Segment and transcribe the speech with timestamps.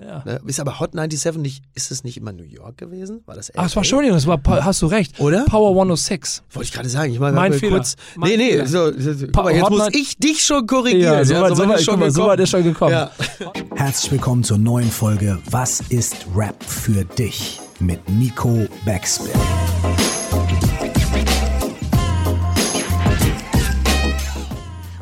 [0.00, 0.22] Ja.
[0.24, 0.40] Ne?
[0.46, 3.22] Ist aber Hot 97 nicht, ist es nicht immer New York gewesen?
[3.26, 3.88] War das Ach, es war LA?
[3.88, 5.18] schon, das war, hast du recht.
[5.20, 5.44] Oder?
[5.44, 6.42] Power 106.
[6.52, 7.12] Wollte ich gerade sagen.
[7.12, 7.76] Ich meine, Mein Fehler.
[7.78, 7.96] kurz.
[8.16, 11.14] Mein nee, nee, so, so, mal, jetzt Hot muss ich dich schon korrigieren.
[11.14, 12.30] Ja, so weit, so so weit weit, ist schon mal, so gekommen.
[12.32, 12.92] weit ist schon gekommen.
[12.92, 13.10] Ja.
[13.76, 17.60] Herzlich willkommen zur neuen Folge Was ist Rap für dich?
[17.80, 19.30] mit Nico Backspin.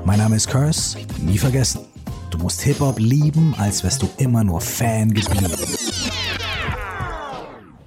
[0.04, 1.80] Mein Name ist Curse, nie vergessen.
[2.38, 5.52] Du musst Hip-Hop lieben, als wärst du immer nur Fan geblieben.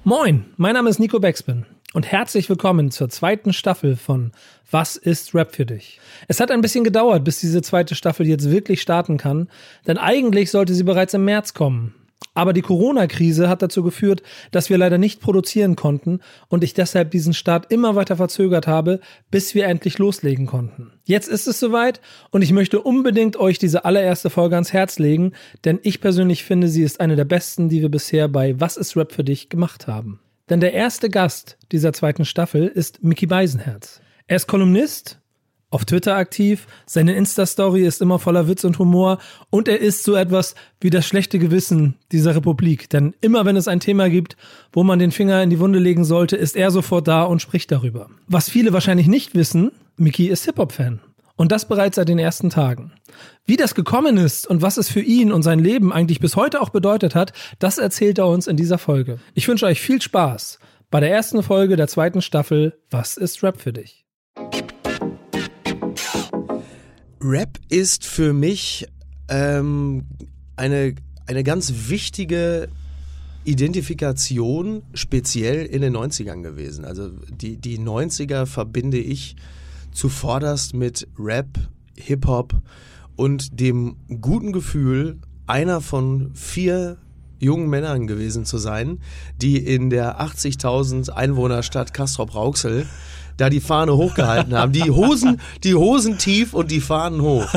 [0.03, 4.33] Moin, mein Name ist Nico Backspin und herzlich willkommen zur zweiten Staffel von
[4.69, 6.01] Was ist Rap für dich?
[6.27, 9.47] Es hat ein bisschen gedauert, bis diese zweite Staffel jetzt wirklich starten kann,
[9.87, 11.95] denn eigentlich sollte sie bereits im März kommen.
[12.33, 17.11] Aber die Corona-Krise hat dazu geführt, dass wir leider nicht produzieren konnten und ich deshalb
[17.11, 20.93] diesen Start immer weiter verzögert habe, bis wir endlich loslegen konnten.
[21.03, 25.33] Jetzt ist es soweit und ich möchte unbedingt euch diese allererste Folge ans Herz legen,
[25.65, 28.95] denn ich persönlich finde, sie ist eine der besten, die wir bisher bei Was ist
[28.95, 30.21] Rap für dich gemacht haben.
[30.49, 34.01] Denn der erste Gast dieser zweiten Staffel ist Mickey Beisenherz.
[34.27, 35.20] Er ist Kolumnist,
[35.71, 39.19] auf Twitter aktiv, seine Insta-Story ist immer voller Witz und Humor
[39.49, 42.89] und er ist so etwas wie das schlechte Gewissen dieser Republik.
[42.89, 44.35] Denn immer wenn es ein Thema gibt,
[44.73, 47.71] wo man den Finger in die Wunde legen sollte, ist er sofort da und spricht
[47.71, 48.09] darüber.
[48.27, 50.99] Was viele wahrscheinlich nicht wissen, Mickey ist Hip-Hop-Fan.
[51.37, 52.91] Und das bereits seit den ersten Tagen.
[53.45, 56.61] Wie das gekommen ist und was es für ihn und sein Leben eigentlich bis heute
[56.61, 59.19] auch bedeutet hat, das erzählt er uns in dieser Folge.
[59.33, 60.59] Ich wünsche euch viel Spaß
[60.91, 64.00] bei der ersten Folge der zweiten Staffel Was ist Rap für dich?
[67.23, 68.87] Rap ist für mich
[69.29, 70.05] ähm,
[70.55, 70.95] eine,
[71.27, 72.69] eine ganz wichtige
[73.43, 76.85] Identifikation speziell in den 90ern gewesen.
[76.85, 79.35] Also die, die 90er verbinde ich
[79.91, 81.47] zuvorderst mit Rap,
[81.97, 82.55] Hip-Hop
[83.15, 86.97] und dem guten Gefühl, einer von vier
[87.39, 88.99] jungen Männern gewesen zu sein,
[89.41, 92.85] die in der 80.000 Einwohnerstadt Castrop-Rauxel
[93.41, 94.71] da die Fahne hochgehalten haben.
[94.71, 97.47] Die Hosen, die Hosen tief und die Fahnen hoch.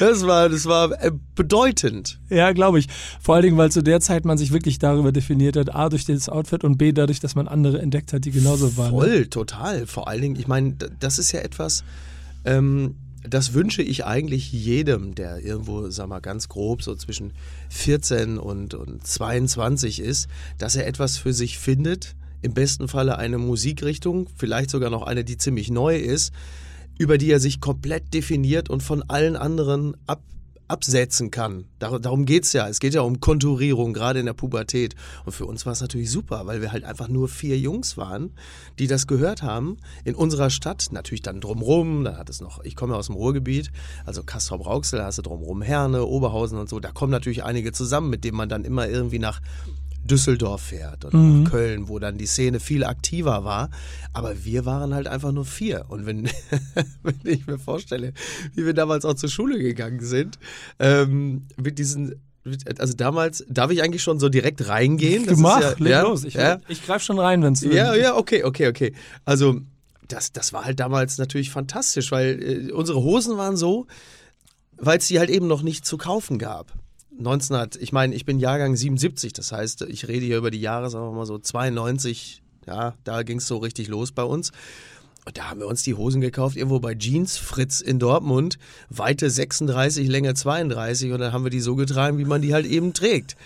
[0.00, 2.18] Das war, das war äh, bedeutend.
[2.28, 2.88] Ja, glaube ich.
[3.20, 6.04] Vor allen Dingen, weil zu der Zeit man sich wirklich darüber definiert hat, A, durch
[6.04, 8.86] das Outfit und B, dadurch, dass man andere entdeckt hat, die genauso waren.
[8.86, 8.90] ne?
[8.90, 9.86] Voll, total.
[9.86, 11.84] Vor allen Dingen, ich meine, das ist ja etwas,
[12.44, 12.96] ähm,
[13.28, 17.32] das wünsche ich eigentlich jedem, der irgendwo, sag mal, ganz grob so zwischen
[17.70, 20.28] 14 und, und 22 ist,
[20.58, 25.24] dass er etwas für sich findet, im besten Falle eine Musikrichtung, vielleicht sogar noch eine,
[25.24, 26.32] die ziemlich neu ist,
[26.98, 30.22] über die er sich komplett definiert und von allen anderen ab,
[30.72, 31.66] absetzen kann.
[31.78, 32.66] Dar darum geht's ja.
[32.66, 34.94] Es geht ja um Konturierung, gerade in der Pubertät.
[35.26, 38.32] Und für uns war es natürlich super, weil wir halt einfach nur vier Jungs waren,
[38.78, 39.76] die das gehört haben.
[40.04, 43.70] In unserer Stadt, natürlich dann drumrum, da hat es noch, ich komme aus dem Ruhrgebiet,
[44.06, 48.08] also Castrop-Rauxel, da hast du drumrum Herne, Oberhausen und so, da kommen natürlich einige zusammen,
[48.08, 49.40] mit denen man dann immer irgendwie nach
[50.04, 53.70] Düsseldorf fährt oder nach Köln, wo dann die Szene viel aktiver war.
[54.12, 55.84] Aber wir waren halt einfach nur vier.
[55.88, 56.24] Und wenn,
[57.02, 58.12] wenn ich mir vorstelle,
[58.54, 60.38] wie wir damals auch zur Schule gegangen sind,
[60.78, 62.20] ähm, mit diesen,
[62.78, 65.26] also damals, darf ich eigentlich schon so direkt reingehen?
[65.26, 66.24] Das Mach, ja, leg ja, los.
[66.24, 68.92] Ich, ja, ich greife schon rein, wenn es ja, ja, okay, okay, okay.
[69.24, 69.60] Also
[70.08, 73.86] das, das war halt damals natürlich fantastisch, weil äh, unsere Hosen waren so,
[74.76, 76.72] weil es die halt eben noch nicht zu kaufen gab.
[77.22, 80.90] 1900, ich meine, ich bin Jahrgang 77, das heißt, ich rede hier über die Jahre,
[80.90, 84.52] sagen wir mal so 92, ja, da ging es so richtig los bei uns.
[85.24, 88.58] Und da haben wir uns die Hosen gekauft, irgendwo bei Jeans Fritz in Dortmund,
[88.90, 92.66] Weite 36, Länge 32 und dann haben wir die so getragen, wie man die halt
[92.66, 93.36] eben trägt.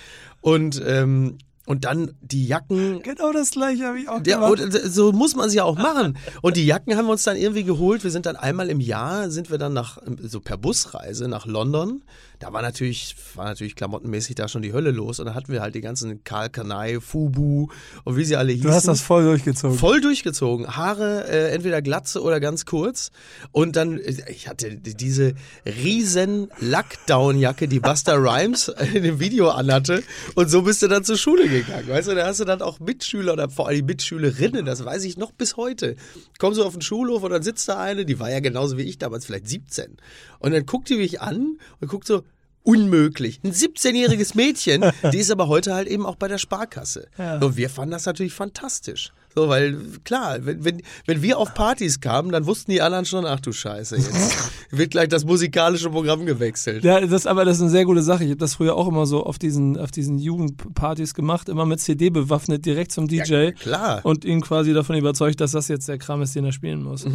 [0.41, 4.61] Und, ähm, und dann die Jacken, Genau das gleiche habe ich auch ja, gemacht.
[4.61, 6.17] und so muss man es ja auch machen.
[6.41, 8.05] Und die Jacken haben wir uns dann irgendwie geholt.
[8.05, 12.03] Wir sind dann einmal im Jahr, sind wir dann nach, so per Busreise nach London.
[12.39, 15.21] Da war natürlich, war natürlich klamottenmäßig da schon die Hölle los.
[15.21, 17.69] Und da hatten wir halt die ganzen Karl Kanai, Fubu
[18.05, 18.69] und wie sie alle hießen.
[18.69, 19.79] Du hast das voll durchgezogen.
[19.79, 20.77] Voll durchgezogen.
[20.77, 23.11] Haare äh, entweder glatze oder ganz kurz.
[23.53, 30.03] Und dann, äh, ich hatte diese riesen Lockdown-Jacke, die Buster Rhymes in dem Video anhatte.
[30.35, 31.89] Und so bist du dann zur Schule gegangen.
[31.89, 35.17] Weißt du, da hast du dann auch Mitschüler oder vor allem Mitschülerinnen, das weiß ich
[35.17, 35.97] noch bis heute.
[36.39, 38.83] Kommst du auf den Schulhof und dann sitzt da eine, die war ja genauso wie
[38.83, 39.97] ich damals, vielleicht 17.
[40.39, 42.23] Und dann guckt die mich an und guckt so,
[42.67, 43.41] unmöglich.
[43.45, 47.09] Ein 17-jähriges Mädchen, die ist aber heute halt eben auch bei der Sparkasse.
[47.17, 47.39] Ja.
[47.39, 49.13] Und wir fanden das natürlich fantastisch.
[49.39, 53.27] So, weil klar, wenn, wenn, wenn wir auf Partys kamen, dann wussten die anderen schon,
[53.27, 56.85] ach du Scheiße, jetzt wird gleich das musikalische Programm gewechselt.
[56.85, 58.25] Ja, das, aber das ist eine sehr gute Sache.
[58.25, 61.81] Ich habe das früher auch immer so auf diesen, auf diesen Jugendpartys gemacht, immer mit
[61.81, 63.51] CD bewaffnet, direkt zum DJ.
[63.51, 64.01] klar.
[64.05, 67.07] Und ihn quasi davon überzeugt, dass das jetzt der Kram ist, den er spielen muss.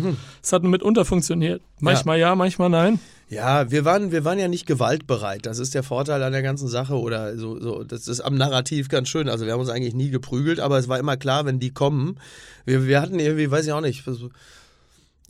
[0.43, 1.63] Es hat mitunter funktioniert.
[1.79, 2.99] Manchmal ja, manchmal nein.
[3.31, 5.45] Ja, wir waren, wir waren ja nicht gewaltbereit.
[5.45, 7.85] Das ist der Vorteil an der ganzen Sache oder so, so.
[7.85, 9.29] Das ist am Narrativ ganz schön.
[9.29, 12.19] Also wir haben uns eigentlich nie geprügelt, aber es war immer klar, wenn die kommen.
[12.65, 14.03] Wir, wir hatten irgendwie, weiß ich auch nicht,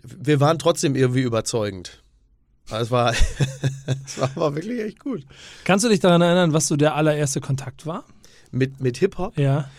[0.02, 2.02] wir waren trotzdem irgendwie überzeugend.
[2.72, 3.14] Es war,
[4.06, 5.24] es war, war wirklich echt gut.
[5.64, 8.04] Kannst du dich daran erinnern, was so der allererste Kontakt war?
[8.50, 9.38] Mit, mit Hip-Hop?
[9.38, 9.70] Ja.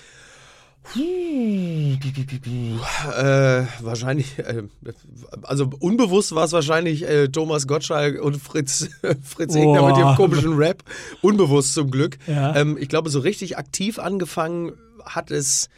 [3.16, 4.64] Äh, wahrscheinlich, äh,
[5.42, 8.88] also unbewusst war es wahrscheinlich äh, Thomas Gottschalk und Fritz,
[9.22, 10.82] Fritz Egner mit dem komischen Rap.
[11.22, 12.18] Unbewusst zum Glück.
[12.26, 12.56] Ja.
[12.56, 14.72] Ähm, ich glaube, so richtig aktiv angefangen
[15.04, 15.68] hat es,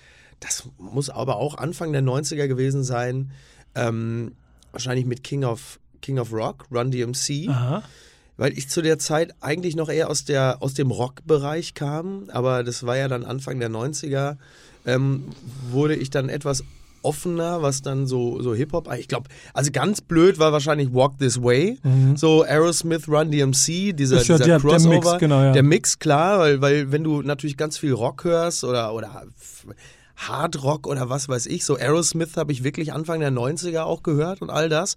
[0.41, 3.31] das muss aber auch Anfang der 90er gewesen sein,
[3.75, 4.33] ähm,
[4.73, 7.49] wahrscheinlich mit King of, King of Rock, Run DMC.
[7.49, 7.83] Aha.
[8.37, 12.65] Weil ich zu der Zeit eigentlich noch eher aus, der, aus dem Rock-Bereich kam, aber
[12.65, 14.39] das war ja dann Anfang der 90er
[14.87, 15.25] ähm,
[15.71, 16.63] wurde ich dann etwas
[17.03, 21.43] offener, was dann so, so Hip-Hop, ich glaube, also ganz blöd war wahrscheinlich Walk This
[21.43, 22.17] Way, Mhm.
[22.17, 24.95] so Aerosmith, Run DMC, dieser, dieser der- der Crossover.
[24.95, 25.53] Mix, genau, ja.
[25.53, 29.25] Der Mix, klar, weil, weil wenn du natürlich ganz viel Rock hörst oder, oder
[30.17, 34.03] Hard Rock oder was weiß ich, so Aerosmith habe ich wirklich Anfang der 90er auch
[34.03, 34.95] gehört und all das.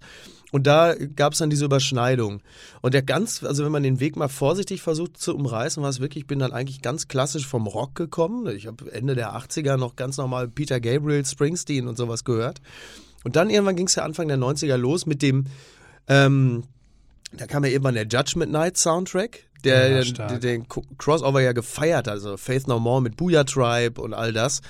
[0.50, 2.40] Und da gab es dann diese Überschneidung.
[2.80, 6.00] Und der ganz, also wenn man den Weg mal vorsichtig versucht zu umreißen, war es
[6.00, 8.46] wirklich, ich bin dann eigentlich ganz klassisch vom Rock gekommen.
[8.56, 12.62] Ich habe Ende der 80er noch ganz normal Peter Gabriel, Springsteen und sowas gehört.
[13.24, 15.46] Und dann irgendwann ging es ja Anfang der 90er los mit dem,
[16.06, 16.64] ähm,
[17.32, 20.40] da kam ja irgendwann der Judgment Night Soundtrack, der, Ja, stark.
[20.40, 24.62] den Crossover ja gefeiert hat, also Faith No More mit Booyah Tribe und all das.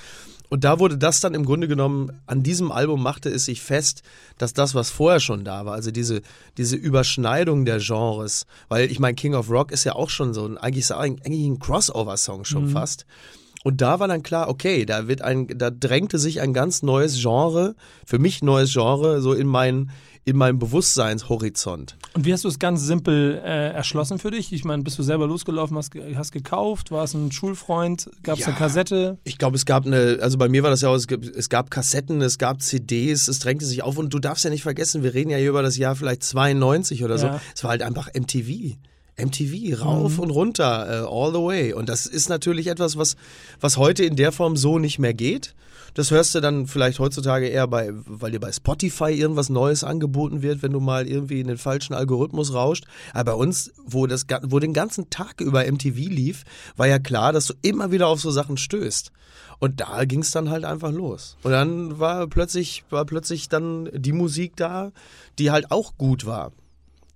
[0.49, 4.01] Und da wurde das dann im Grunde genommen, an diesem Album machte es sich fest,
[4.39, 6.21] dass das, was vorher schon da war, also diese,
[6.57, 10.45] diese Überschneidung der Genres, weil ich meine, King of Rock ist ja auch schon so
[10.45, 12.69] ein, eigentlich, ist eigentlich ein Crossover-Song schon Mhm.
[12.71, 13.05] fast.
[13.63, 17.19] Und da war dann klar, okay, da wird ein, da drängte sich ein ganz neues
[17.21, 17.75] Genre,
[18.05, 19.91] für mich neues Genre, so in mein,
[20.23, 21.97] in meinen Bewusstseinshorizont.
[22.13, 24.53] Und wie hast du es ganz simpel äh, erschlossen für dich?
[24.53, 28.41] Ich meine, bist du selber losgelaufen, hast, hast gekauft, war es ein Schulfreund, gab es
[28.41, 28.47] Ja.
[28.47, 29.17] eine Kassette?
[29.23, 31.49] Ich glaube, es gab eine, also bei mir war das ja auch, es gab, es
[31.49, 35.03] gab Kassetten, es gab CDs, es drängte sich auf und du darfst ja nicht vergessen,
[35.03, 37.27] wir reden ja hier über das Jahr vielleicht 92 oder so.
[37.27, 37.41] Ja.
[37.55, 38.75] Es war halt einfach MTV.
[39.19, 41.73] MTV, rauf und runter, äh, all the way.
[41.73, 43.15] Und das ist natürlich etwas, was,
[43.59, 45.55] was heute in der Form so nicht mehr geht.
[45.93, 50.41] Das hörst du dann vielleicht heutzutage eher bei, weil dir bei Spotify irgendwas Neues angeboten
[50.41, 52.85] wird, wenn du mal irgendwie in den falschen Algorithmus rauscht.
[53.13, 56.43] Aber bei uns, wo das, wo den ganzen Tag über MTV lief,
[56.77, 59.11] war ja klar, dass du immer wieder auf so Sachen stößt.
[59.59, 61.35] Und da ging es dann halt einfach los.
[61.43, 64.91] Und dann war plötzlich, war plötzlich dann die Musik da,
[65.37, 66.51] die halt auch gut war.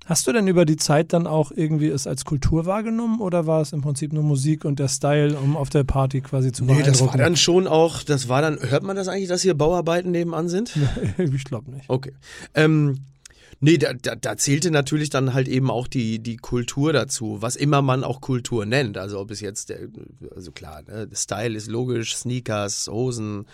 [0.05, 3.61] Hast du denn über die Zeit dann auch irgendwie es als Kultur wahrgenommen oder war
[3.61, 6.83] es im Prinzip nur Musik und der Style, um auf der Party quasi zu Nee,
[6.83, 10.11] das war dann schon auch, das war dann, hört man das eigentlich, dass hier Bauarbeiten
[10.11, 10.77] nebenan sind?
[11.17, 11.85] ich glaube nicht.
[11.87, 12.11] Okay.
[12.53, 12.99] Ähm,
[13.61, 17.55] nee, da, da, da zählte natürlich dann halt eben auch die, die Kultur dazu, was
[17.55, 18.97] immer man auch Kultur nennt.
[18.97, 19.79] Also ob es jetzt, der,
[20.35, 23.45] also klar, ne, Style ist logisch, Sneakers, Hosen,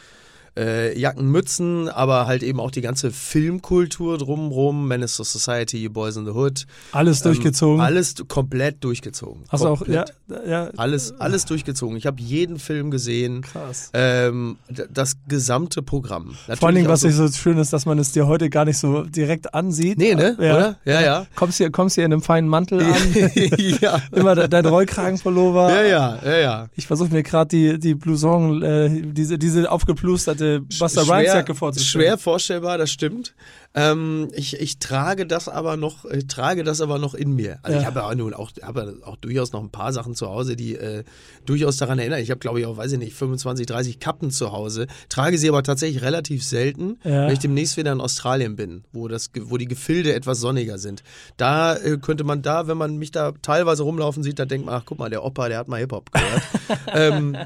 [0.59, 6.17] äh, Jacken, Mützen, aber halt eben auch die ganze Filmkultur drumrum, Menace to Society, Boys
[6.17, 6.65] in the Hood.
[6.91, 7.75] Alles durchgezogen.
[7.75, 9.43] Ähm, alles komplett durchgezogen.
[9.47, 10.05] Hast du auch, ja,
[10.47, 11.97] ja, Alles, alles durchgezogen.
[11.97, 13.41] Ich habe jeden Film gesehen.
[13.41, 13.89] krass.
[13.93, 14.57] Ähm,
[14.91, 16.35] das gesamte Programm.
[16.45, 18.49] Vor allen Dingen, Natürlich was auch ich so schön ist, dass man es dir heute
[18.49, 19.97] gar nicht so direkt ansieht.
[19.97, 20.35] Nee, ne?
[20.39, 20.55] Ja.
[20.55, 20.77] Oder?
[20.85, 21.25] Ja, ja.
[21.35, 23.31] Kommst hier, kommst hier in einem feinen Mantel an,
[23.81, 24.01] ja.
[24.11, 25.69] immer de dein Rollkragenpullover.
[25.69, 26.69] Ja, ja, ja, ja.
[26.75, 32.05] Ich versuche mir gerade die, die Blouson, äh, diese, diese aufgeplusterte Buster Rhymes Jacke vorzustellen.
[32.05, 33.35] schwer vorstellbar, das stimmt.
[33.75, 37.59] Ähm, ich, ich trage das aber noch, ich trage das aber noch in mir.
[37.61, 37.81] Also Ja.
[37.81, 40.55] ich habe ja nun auch, habe ja auch durchaus noch ein paar Sachen zu Hause,
[40.55, 41.03] die äh,
[41.45, 42.19] durchaus daran erinnern.
[42.19, 45.47] Ich habe, glaube ich, auch, weiß ich nicht, 25, 30 Kappen zu Hause, trage sie
[45.49, 47.25] aber tatsächlich relativ selten, Ja.
[47.27, 51.03] weil ich demnächst wieder in Australien bin, wo das, wo die Gefilde etwas sonniger sind.
[51.37, 54.73] Da äh, könnte man da, wenn man mich da teilweise rumlaufen sieht, da denkt man,
[54.75, 56.41] ach guck mal, der Opa, der hat mal Hip Hop gehört.
[56.95, 57.37] ähm,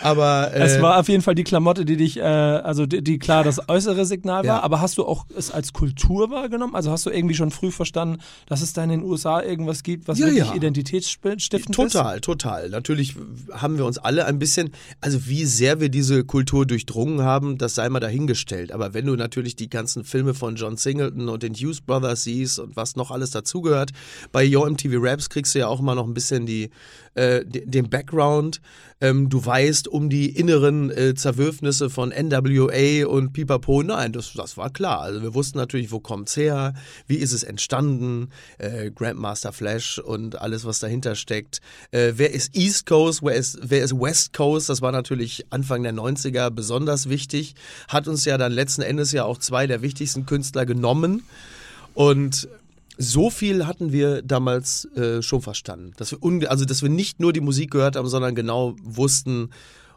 [0.00, 3.18] aber äh, Es war auf jeden Fall die Klamotte, die dich, äh, also die, die
[3.20, 6.74] klar das äußere Signal war, aber hast du auch es als Kultur wahrgenommen?
[6.74, 10.08] Also hast du irgendwie schon früh verstanden, dass es da in den USA irgendwas gibt,
[10.08, 10.54] was Ja, wirklich ja.
[10.54, 11.92] identitätsstiftend ist?
[11.92, 12.68] Total, total.
[12.70, 13.14] Natürlich
[13.52, 17.74] haben wir uns alle ein bisschen, also wie sehr wir diese Kultur durchdrungen haben, das
[17.74, 18.72] sei mal dahingestellt.
[18.72, 22.58] Aber wenn du natürlich die ganzen Filme von John Singleton und den Hughes Brothers siehst
[22.58, 23.90] und was noch alles dazugehört,
[24.32, 26.70] bei Yo MTV Raps kriegst du ja auch immer noch ein bisschen die,
[27.14, 28.60] äh, de- den Background.
[29.02, 33.82] Ähm, du weißt um die inneren äh, Zerwürfnisse von NWA und Pipapo.
[33.82, 35.00] Nein, das, das war klar.
[35.00, 36.74] Also wir wussten natürlich, wo kommt's her,
[37.08, 38.28] wie ist es entstanden,
[38.58, 41.60] äh, Grandmaster Flash und alles, was dahinter steckt.
[41.90, 44.68] Äh, wer ist East Coast, wer ist, wer ist West Coast?
[44.68, 47.56] Das war natürlich Anfang der 90er besonders wichtig.
[47.88, 51.24] Hat uns ja dann letzten Endes ja auch zwei der wichtigsten Künstler genommen.
[51.94, 52.48] Und
[52.98, 55.92] so viel hatten wir damals äh, schon verstanden.
[55.96, 59.50] Dass wir also, dass wir nicht nur die Musik gehört haben, sondern genau wussten,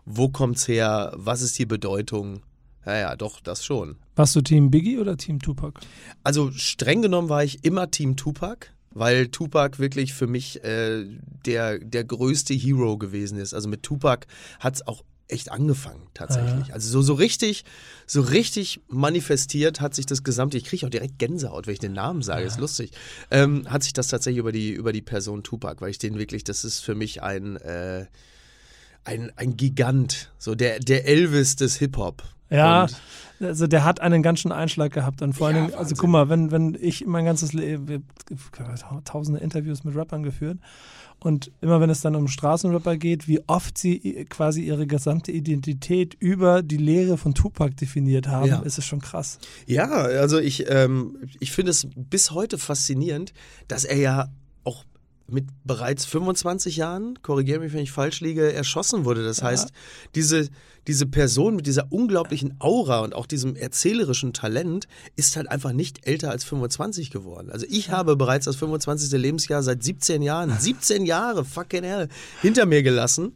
[0.05, 2.41] wo kommt's her, was ist die Bedeutung.
[2.85, 3.95] Ja, ja, doch, das schon.
[4.15, 5.79] Warst du Team Biggie oder Team Tupac?
[6.23, 11.05] Also streng genommen war ich immer Team Tupac, weil Tupac wirklich für mich äh,
[11.45, 13.53] der, der größte Hero gewesen ist.
[13.53, 14.27] Also mit Tupac
[14.59, 16.67] hat's auch echt angefangen tatsächlich.
[16.67, 16.73] Ja.
[16.75, 17.65] Also so, so richtig,
[18.05, 21.93] so richtig manifestiert hat sich das gesamte, ich kriege auch direkt Gänsehaut, wenn ich den
[21.93, 22.47] Namen sage, ja.
[22.47, 22.91] ist lustig,
[23.31, 26.43] ähm, hat sich das tatsächlich über die, über die Person Tupac, weil ich den wirklich,
[26.43, 28.05] das ist für mich ein, äh,
[29.03, 32.23] ein, ein Gigant, so der, der Elvis des Hip-Hop.
[32.49, 32.95] Ja, und
[33.41, 35.21] also der hat einen ganz schönen Einschlag gehabt.
[35.21, 38.05] Und vor ja, allen Dingen, also guck mal, wenn, wenn ich mein ganzes Leben,
[39.03, 40.59] tausende Interviews mit Rappern geführt
[41.19, 46.15] und immer wenn es dann um Straßenrapper geht, wie oft sie quasi ihre gesamte Identität
[46.19, 48.59] über die Lehre von Tupac definiert haben, ja.
[48.59, 49.39] ist es schon krass.
[49.65, 53.33] Ja, also ich, ähm, ich finde es bis heute faszinierend,
[53.67, 54.29] dass er ja
[54.63, 54.83] auch
[55.27, 59.23] mit bereits 25 Jahren, korrigiere mich, wenn ich falsch liege, erschossen wurde.
[59.23, 59.45] Das ja.
[59.45, 59.71] heißt,
[60.13, 60.49] diese,
[60.87, 66.07] diese Person mit dieser unglaublichen Aura und auch diesem erzählerischen Talent ist halt einfach nicht
[66.07, 67.49] älter als 25 geworden.
[67.49, 69.11] Also ich habe bereits das 25.
[69.19, 72.07] Lebensjahr seit 17 Jahren, 17 Jahre, fucking hell,
[72.41, 73.33] hinter mir gelassen.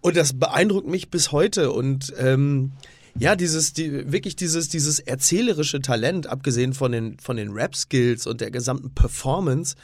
[0.00, 1.72] Und das beeindruckt mich bis heute.
[1.72, 2.72] Und ähm,
[3.18, 8.40] ja, dieses, die, wirklich dieses, dieses erzählerische Talent, abgesehen von den, von den Rap-Skills und
[8.40, 9.74] der gesamten Performance,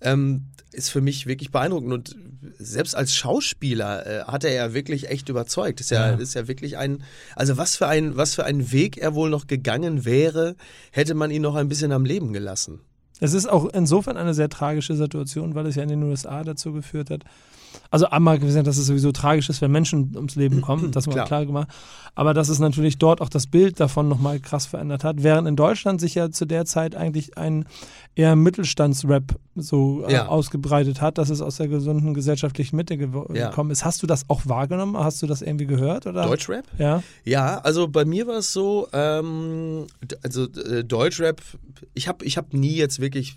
[0.00, 1.92] ähm, ist für mich wirklich beeindruckend.
[1.92, 2.16] Und
[2.58, 5.80] selbst als Schauspieler äh, hat er ja wirklich echt überzeugt.
[5.80, 7.02] Ist ja, ja, ist ja wirklich ein,
[7.36, 10.56] also was für ein, was für ein Weg er wohl noch gegangen wäre,
[10.92, 12.80] hätte man ihn noch ein bisschen am Leben gelassen.
[13.20, 16.72] Es ist auch insofern eine sehr tragische Situation, weil es ja in den USA dazu
[16.72, 17.24] geführt hat,
[17.90, 21.14] also einmal gesehen, dass es sowieso tragisch ist, wenn Menschen ums Leben kommen, das war
[21.14, 21.26] klar.
[21.26, 21.68] klar gemacht.
[22.14, 25.56] Aber dass es natürlich dort auch das Bild davon nochmal krass verändert hat, während in
[25.56, 27.66] Deutschland sich ja zu der Zeit eigentlich ein
[28.14, 30.26] eher Mittelstandsrap so äh, ja.
[30.26, 33.48] ausgebreitet hat, dass es aus der gesunden gesellschaftlichen Mitte ja.
[33.48, 33.84] gekommen ist.
[33.84, 34.96] Hast du das auch wahrgenommen?
[34.96, 36.06] Hast du das irgendwie gehört?
[36.06, 36.24] Oder?
[36.24, 36.64] Deutschrap?
[36.78, 37.02] Ja.
[37.24, 39.86] Ja, also bei mir war es so, ähm,
[40.22, 41.40] also äh, Deutschrap,
[41.94, 43.36] ich habe ich hab nie jetzt wirklich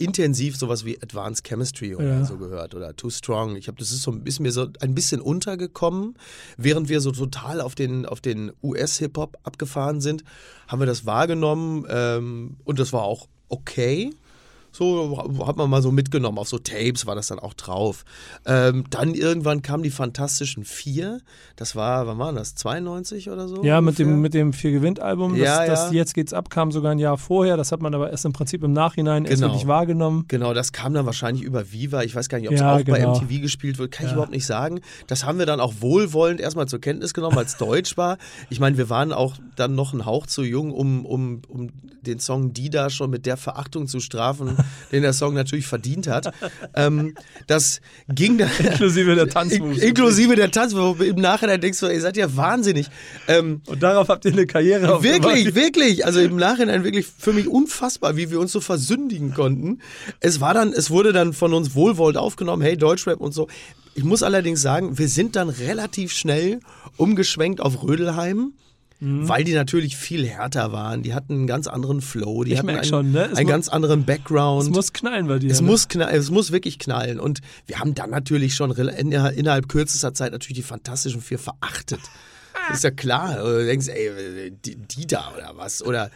[0.00, 2.24] intensiv sowas wie Advanced Chemistry oder ja.
[2.24, 3.56] so gehört oder Too Strong.
[3.56, 6.16] Ich habe das ist so ist mir so ein bisschen untergekommen,
[6.56, 10.24] während wir so total auf den auf den US Hip Hop abgefahren sind,
[10.68, 14.10] haben wir das wahrgenommen ähm, und das war auch okay.
[14.72, 16.38] So hat man mal so mitgenommen.
[16.38, 18.04] Auf so Tapes war das dann auch drauf.
[18.46, 21.20] Ähm, dann irgendwann kamen die Fantastischen Vier.
[21.56, 22.54] Das war, wann war das?
[22.54, 23.64] 92 oder so?
[23.64, 25.32] Ja, mit dem, mit dem Vier-Gewinnt-Album.
[25.32, 25.70] Das, ja, ja.
[25.70, 27.56] das Jetzt geht's ab kam sogar ein Jahr vorher.
[27.56, 29.30] Das hat man aber erst im Prinzip im Nachhinein genau.
[29.30, 30.24] erst wirklich wahrgenommen.
[30.28, 32.02] Genau, das kam dann wahrscheinlich über Viva.
[32.02, 33.14] Ich weiß gar nicht, ob es ja, auch genau.
[33.14, 33.92] bei MTV gespielt wird.
[33.92, 34.80] Kann ich überhaupt nicht sagen.
[35.06, 38.18] Das haben wir dann auch wohlwollend erstmal zur Kenntnis genommen, weil es Deutsch war.
[38.50, 41.70] Ich meine, wir waren auch dann noch ein Hauch zu jung, um, um, um
[42.02, 44.56] den Song Dida schon mit der Verachtung zu strafen,
[44.92, 46.32] den der Song natürlich verdient hat.
[46.74, 47.14] ähm,
[47.46, 48.50] das ging dann.
[48.58, 49.78] Inklusive der Tanzmoves.
[49.78, 51.06] Inklusive der Tanzmoves.
[51.06, 52.86] Im Nachhinein denkst du, ihr seid ja wahnsinnig.
[53.28, 56.06] Ähm, Und darauf habt ihr eine Karriere Wirklich, wirklich.
[56.06, 59.80] Also im Nachhinein wirklich für mich unfassbar, wie wir uns so versündigen konnten.
[60.20, 63.48] Es war dann, es wurde dann von uns wohlwollend aufgenommen, hey, Deutschrap und so.
[63.94, 66.60] Ich muss allerdings sagen, wir sind dann relativ schnell
[66.96, 68.52] umgeschwenkt auf Rödelheim.
[69.00, 69.28] Mhm.
[69.28, 71.02] Weil die natürlich viel härter waren.
[71.02, 72.44] Die hatten einen ganz anderen Flow.
[72.44, 73.30] Die ich hatten einen, schon, ne?
[73.34, 74.64] einen ganz anderen Background.
[74.64, 75.50] Es muss knallen bei dir.
[75.50, 75.66] Es, ne?
[75.66, 77.18] muss, knallen, es muss wirklich knallen.
[77.18, 82.00] Und wir haben dann natürlich schon innerhalb kürzester Zeit natürlich die Fantastischen Vier verachtet.
[82.68, 83.42] Das ist ja klar.
[83.42, 85.82] Du denkst, ey, die, die da oder was?
[85.82, 86.10] Oder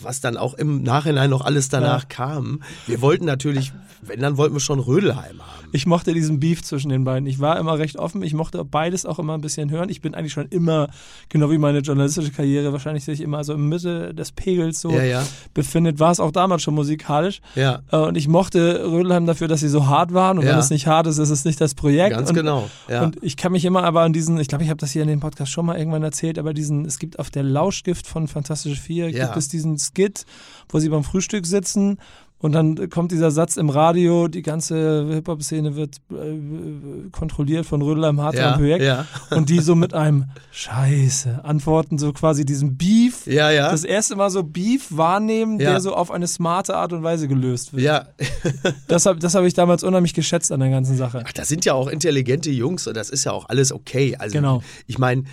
[0.00, 2.08] was dann auch im Nachhinein noch alles danach ja.
[2.08, 2.62] kam.
[2.86, 3.72] Wir wollten natürlich,
[4.02, 5.68] wenn, dann wollten wir schon Rödelheim haben.
[5.72, 7.26] Ich mochte diesen Beef zwischen den beiden.
[7.26, 8.22] Ich war immer recht offen.
[8.22, 9.88] Ich mochte beides auch immer ein bisschen hören.
[9.88, 10.88] Ich bin eigentlich schon immer,
[11.28, 15.02] genau wie meine journalistische Karriere, wahrscheinlich sich immer so im Mitte des Pegels so ja,
[15.02, 15.26] ja.
[15.52, 15.98] befindet.
[15.98, 17.40] War es auch damals schon musikalisch.
[17.54, 17.80] Ja.
[17.90, 20.38] Äh, und ich mochte Rödelheim dafür, dass sie so hart waren.
[20.38, 22.16] Und wenn es nicht hart ist, ist es nicht das Projekt.
[22.16, 22.70] Ganz und, genau.
[22.88, 25.08] Und ich kann mich immer aber an diesen, ich glaube, ich habe das hier in
[25.08, 28.80] dem Podcast schon mal irgendwann erzählt, aber diesen, es gibt auf der Lauschgift von Fantastische
[28.80, 30.24] Vier, gibt es diesen Skit,
[30.68, 31.98] wo sie beim Frühstück sitzen
[32.38, 38.20] und dann kommt dieser Satz im Radio, die ganze Hip-Hop-Szene wird äh, kontrolliert von Rödelheim,
[38.20, 38.82] Harter ja, und Höheck.
[38.82, 39.06] Ja.
[39.30, 43.26] Und die so mit einem Scheiße antworten, so quasi diesen Beef.
[43.26, 43.70] Ja, ja.
[43.70, 45.70] Das erste Mal so Beef wahrnehmen, ja.
[45.70, 47.82] der so auf eine smarte Art und Weise gelöst wird.
[47.82, 48.08] Ja.
[48.88, 51.24] das habe das hab ich damals unheimlich geschätzt an der ganzen Sache.
[51.26, 54.16] Ach, das sind ja auch intelligente Jungs und das ist ja auch alles okay.
[54.18, 54.62] Also, genau.
[54.86, 55.24] Ich meine,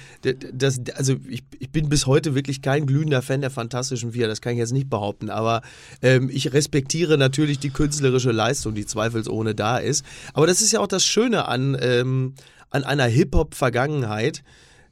[0.54, 4.42] das, also ich, ich bin bis heute wirklich kein glühender Fan der Fantastischen Vier, das
[4.42, 5.62] kann ich jetzt nicht behaupten, aber
[6.02, 10.06] ähm, ich respektiere respektiere natürlich die künstlerische Leistung, die zweifelsohne da ist.
[10.34, 12.34] Aber das ist ja auch das Schöne an, ähm,
[12.70, 14.44] an einer Hip-Hop-Vergangenheit.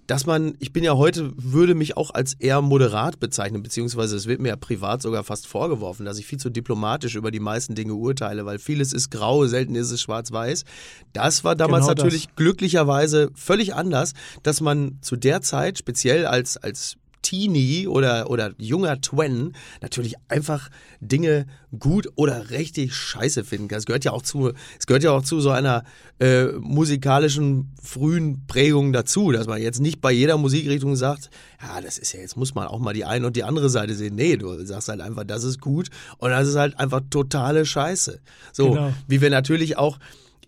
[0.08, 4.26] dass man, ich bin ja heute, würde mich auch als eher moderat bezeichnen, beziehungsweise es
[4.26, 7.76] wird mir ja privat sogar fast vorgeworfen, dass ich viel zu diplomatisch über die meisten
[7.76, 10.66] Dinge urteile, weil vieles ist grau, selten ist es schwarz-weiß.
[11.14, 12.36] Das war damals Genau natürlich das.
[12.38, 19.00] glücklicherweise völlig anders, dass man zu der Zeit, speziell als, als Teenie oder, oder junger
[19.02, 20.70] Twen natürlich einfach
[21.02, 21.46] Dinge
[21.78, 23.78] gut oder richtig scheiße finden kann.
[23.80, 25.84] Es gehört ja auch zu, es gehört ja auch zu so einer
[26.20, 31.30] äh, musikalischen frühen Prägung dazu, dass man jetzt nicht bei jeder Musikrichtung sagt,
[31.62, 33.94] ja, das ist ja, jetzt muss man auch mal die eine und die andere Seite
[33.96, 34.16] sehen.
[34.16, 38.20] Nee, du sagst halt einfach, das ist gut und das ist halt einfach totale Scheiße.
[38.54, 38.94] So, Genau.
[39.08, 40.00] wie wir natürlich auch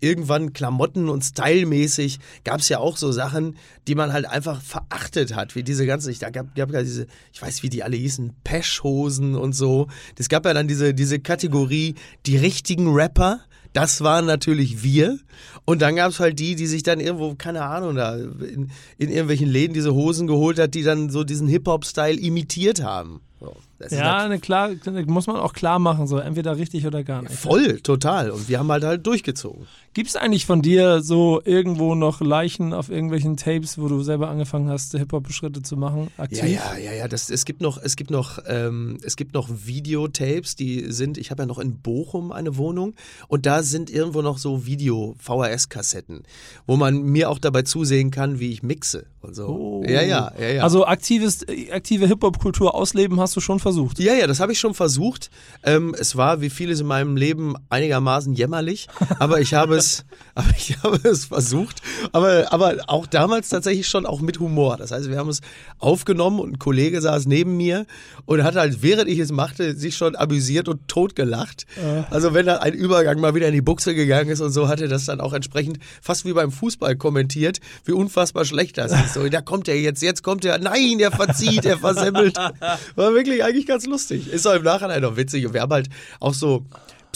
[0.02, 3.56] irgendwann Klamotten und stylmäßig gab es ja auch so Sachen,
[3.86, 7.62] die man halt einfach verachtet hat, wie diese ganzen, ich gab ja diese, ich weiß
[7.62, 9.88] wie die alle hießen, Peschhosen und so.
[10.18, 11.94] Es gab ja dann diese, diese Kategorie,
[12.26, 13.40] die richtigen Rapper.
[13.72, 15.18] Das waren natürlich wir.
[15.64, 19.08] Und dann gab es halt die, die sich dann irgendwo, keine Ahnung, da in, in
[19.08, 23.20] irgendwelchen Läden diese Hosen geholt hat, die dann so diesen Hip-Hop-Style imitiert haben.
[23.40, 24.70] So, das Ja, ne, klar,
[25.06, 27.34] muss man auch klar machen, so entweder richtig oder gar nicht.
[27.34, 28.30] Voll, total.
[28.30, 29.66] Und wir haben halt halt durchgezogen.
[29.94, 34.30] Gibt es eigentlich von dir so irgendwo noch Leichen auf irgendwelchen Tapes, wo du selber
[34.30, 36.44] angefangen hast, Hip-Hop-Schritte zu machen, aktiv?
[36.44, 37.08] Ja, ja, ja, ja.
[37.08, 41.30] Das, es gibt noch, es gibt noch, ähm, es gibt noch Videotapes, die sind, ich
[41.30, 42.94] habe ja noch in Bochum eine Wohnung
[43.28, 46.22] und da sind irgendwo noch so Video-VHS-Kassetten,
[46.66, 49.46] wo man mir auch dabei zusehen kann, wie ich mixe und so.
[49.46, 49.84] Oh.
[49.86, 50.62] Ja, ja, ja, ja.
[50.62, 53.71] Also aktives, aktive Hip-Hop-Kultur ausleben hast du schon versucht.
[53.98, 55.30] Ja, ja, das habe ich schon versucht.
[55.62, 58.88] Ähm, es war wie vieles in meinem Leben einigermaßen jämmerlich,
[59.18, 61.82] aber ich habe es, aber ich habe es versucht.
[62.12, 64.76] Aber, aber auch damals tatsächlich schon auch mit Humor.
[64.76, 65.40] Das heißt, wir haben es
[65.78, 67.86] aufgenommen und ein Kollege saß neben mir
[68.24, 71.66] und hat halt, während ich es machte, sich schon amüsiert und totgelacht.
[72.10, 74.80] Also wenn dann ein Übergang mal wieder in die Buchse gegangen ist und so, hat
[74.80, 79.14] er das dann auch entsprechend fast wie beim Fußball kommentiert, wie unfassbar schlecht das ist.
[79.14, 82.36] So, da kommt er jetzt, jetzt kommt er, nein, er verzieht, er versemmelt.
[82.96, 84.28] War wirklich eigentlich ganz lustig.
[84.28, 85.46] Ist auch im Nachhinein noch witzig.
[85.46, 85.88] Und wir haben halt
[86.20, 86.64] auch so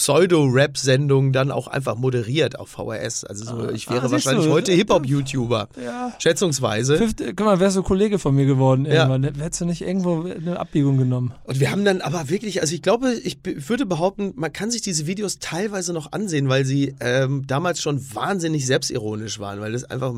[0.07, 3.23] Pseudo-Rap-Sendungen dann auch einfach moderiert auf VHS.
[3.25, 4.51] Also so, ich wäre Ah, wahrscheinlich du.
[4.51, 5.69] heute Hip-Hop-YouTuber.
[5.83, 6.13] Ja.
[6.19, 6.97] Schätzungsweise.
[6.97, 9.07] Fifth, guck mal, wärst du Kollege von mir geworden Ja.
[9.09, 9.23] irgendwann.
[9.41, 11.33] Hättest du nicht irgendwo eine Abbiegung genommen?
[11.43, 14.81] Und wir haben dann aber wirklich, also ich glaube, ich würde behaupten, man kann sich
[14.81, 19.83] diese Videos teilweise noch ansehen, weil sie ähm, damals schon wahnsinnig selbstironisch waren, weil das
[19.83, 20.13] einfach,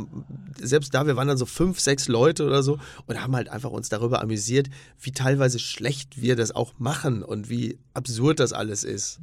[0.60, 3.72] selbst da, wir waren dann so fünf, sechs Leute oder so und haben halt einfach
[3.72, 4.68] uns darüber amüsiert,
[5.02, 9.16] wie teilweise schlecht wir das auch machen und wie absurd das alles ist.
[9.16, 9.22] So.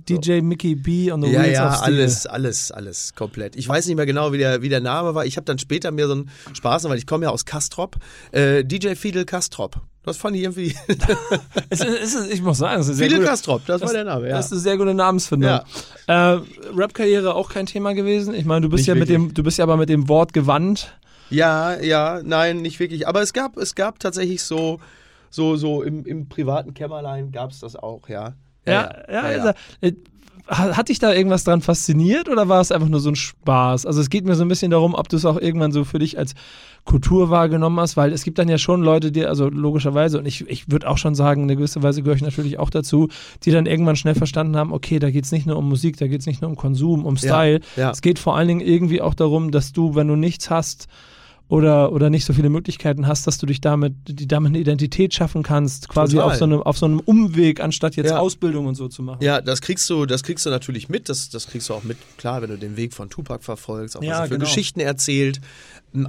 [0.57, 1.85] Mickey B on the Ja, Wheels ja, of Steel.
[2.01, 3.57] alles, alles, alles komplett.
[3.57, 5.27] Ich weiß nicht mehr genau, wie der, wie der Name war.
[5.27, 7.97] Ich habe dann später mir so einen Spaß, weil ich komme ja aus Kastrop.
[8.33, 9.77] Äh, DJ Fidel Kastrop.
[10.03, 10.75] Das fand ich irgendwie.
[11.69, 13.93] Es ist, es ist, ich muss sagen, es ist sehr Fidel gute, Kastrop, das, war
[13.93, 14.37] der Name, ja.
[14.37, 15.61] Das ist eine sehr gute Namensfindung.
[16.07, 16.13] Äh,
[16.75, 18.33] Rap-Karriere auch kein Thema gewesen.
[18.35, 19.29] Ich meine, du bist Nicht ja mit wirklich.
[19.29, 20.97] dem, du bist ja aber mit dem Wort gewandt.
[21.29, 23.09] Ja, ja, nein, nicht wirklich.
[23.09, 24.79] Aber es gab, es gab tatsächlich so,
[25.29, 28.35] so, so im, im privaten Kämmerlein gab es das auch, ja.
[28.65, 29.49] Ja, ja, Also,
[29.81, 29.93] äh,
[30.49, 33.85] hat dich da irgendwas dran fasziniert oder war es einfach nur so ein Spaß?
[33.85, 35.99] Also es geht mir so ein bisschen darum, ob du es auch irgendwann so für
[35.99, 36.35] dich als
[36.85, 40.49] Kultur wahrgenommen hast, weil es gibt dann ja schon Leute, die, also logischerweise, und ich,
[40.49, 43.09] ich würde auch schon sagen, in gewisser Weise gehöre ich natürlich auch dazu,
[43.45, 46.07] die dann irgendwann schnell verstanden haben, okay, da geht es nicht nur um Musik, da
[46.07, 47.61] geht es nicht nur um Konsum, um Style.
[47.77, 47.91] ja.
[47.91, 50.87] Es geht vor allen Dingen irgendwie auch darum, dass du, wenn du nichts hast,
[51.49, 55.15] oder, oder nicht so viele Möglichkeiten hast, dass du dich damit, die damit eine Identität
[55.15, 56.31] schaffen kannst, quasi Total.
[56.33, 58.19] auf so, einem, auf so einem Umweg, anstatt jetzt Ja.
[58.19, 59.23] Ausbildung und so zu machen.
[59.23, 61.09] Ja, das kriegst du, das kriegst du natürlich mit.
[61.09, 64.03] Das, das kriegst du auch mit, klar, wenn du den Weg von Tupac verfolgst, auch
[64.03, 64.45] Ja, was er für genau.
[64.45, 65.41] Geschichten erzählt.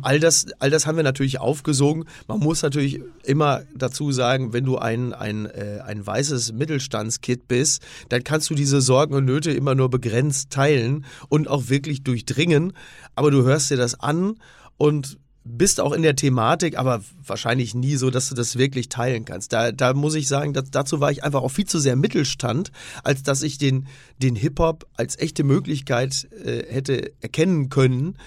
[0.02, 2.06] All das, all das haben wir natürlich aufgesogen.
[2.28, 7.84] Man muss natürlich immer dazu sagen, wenn du ein, ein, äh, ein weißes Mittelstandskid bist,
[8.10, 12.74] dann kannst du diese Sorgen und Nöte immer nur begrenzt teilen und auch wirklich durchdringen.
[13.16, 14.36] Aber du hörst dir das an
[14.78, 19.26] und bist auch in der Thematik, aber wahrscheinlich nie so, dass du das wirklich teilen
[19.26, 19.54] kannst.
[19.54, 22.72] Da, da muss ich sagen, dass, dazu war ich einfach auch viel zu sehr Mittelstand,
[23.04, 23.88] als dass ich den,
[24.22, 28.18] den Hip-Hop als echte Möglichkeit äh, hätte erkennen können,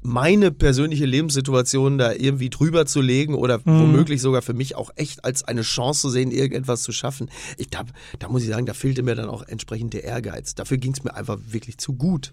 [0.00, 5.24] meine persönliche Lebenssituation da irgendwie drüber zu legen oder womöglich sogar für mich auch echt
[5.24, 7.30] als eine Chance zu sehen, irgendetwas zu schaffen.
[7.56, 7.84] Ich, da,
[8.18, 10.54] da muss ich sagen, da fehlte mir dann auch entsprechend der Ehrgeiz.
[10.54, 12.32] Dafür ging es mir einfach wirklich zu gut.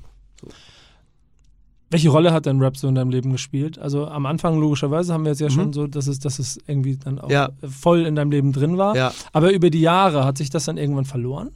[1.92, 3.78] Welche Rolle hat denn Rap so in deinem Leben gespielt?
[3.80, 6.98] Also am Anfang logischerweise haben wir jetzt ja schon so, dass es, dass es irgendwie
[6.98, 7.32] dann auch Mhm.
[7.34, 7.50] Ja.
[7.70, 8.96] voll in deinem Leben drin war.
[8.96, 9.14] Ja.
[9.34, 11.52] Aber über die Jahre hat sich das dann irgendwann verloren?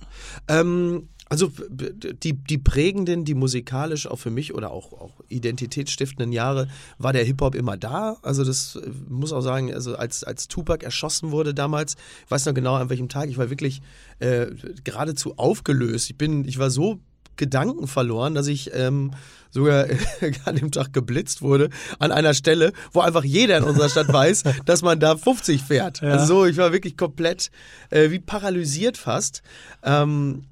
[0.47, 6.67] Ähm, also die, die prägenden, die musikalisch auch für mich oder auch, auch identitätsstiftenden Jahre
[6.97, 8.17] war der Hip-Hop immer da.
[8.23, 12.45] Also das äh, muss auch sagen, also als, als Tupac erschossen wurde damals, ich weiß
[12.47, 13.81] noch genau an welchem Tag, ich war wirklich
[14.19, 14.47] äh,
[14.83, 16.09] geradezu aufgelöst.
[16.09, 16.99] Ich bin, ich war so
[17.39, 19.11] Gedanken verloren, dass ich ähm,
[19.49, 19.87] sogar
[20.45, 24.43] an dem Tag geblitzt wurde an einer Stelle, wo einfach jeder in unserer Stadt weiß,
[24.65, 26.01] dass man da 50 fährt.
[26.01, 26.09] Ja.
[26.09, 27.49] Also so, ich war wirklich komplett
[27.89, 29.41] äh, wie paralysiert fast.
[29.83, 30.43] Ähm,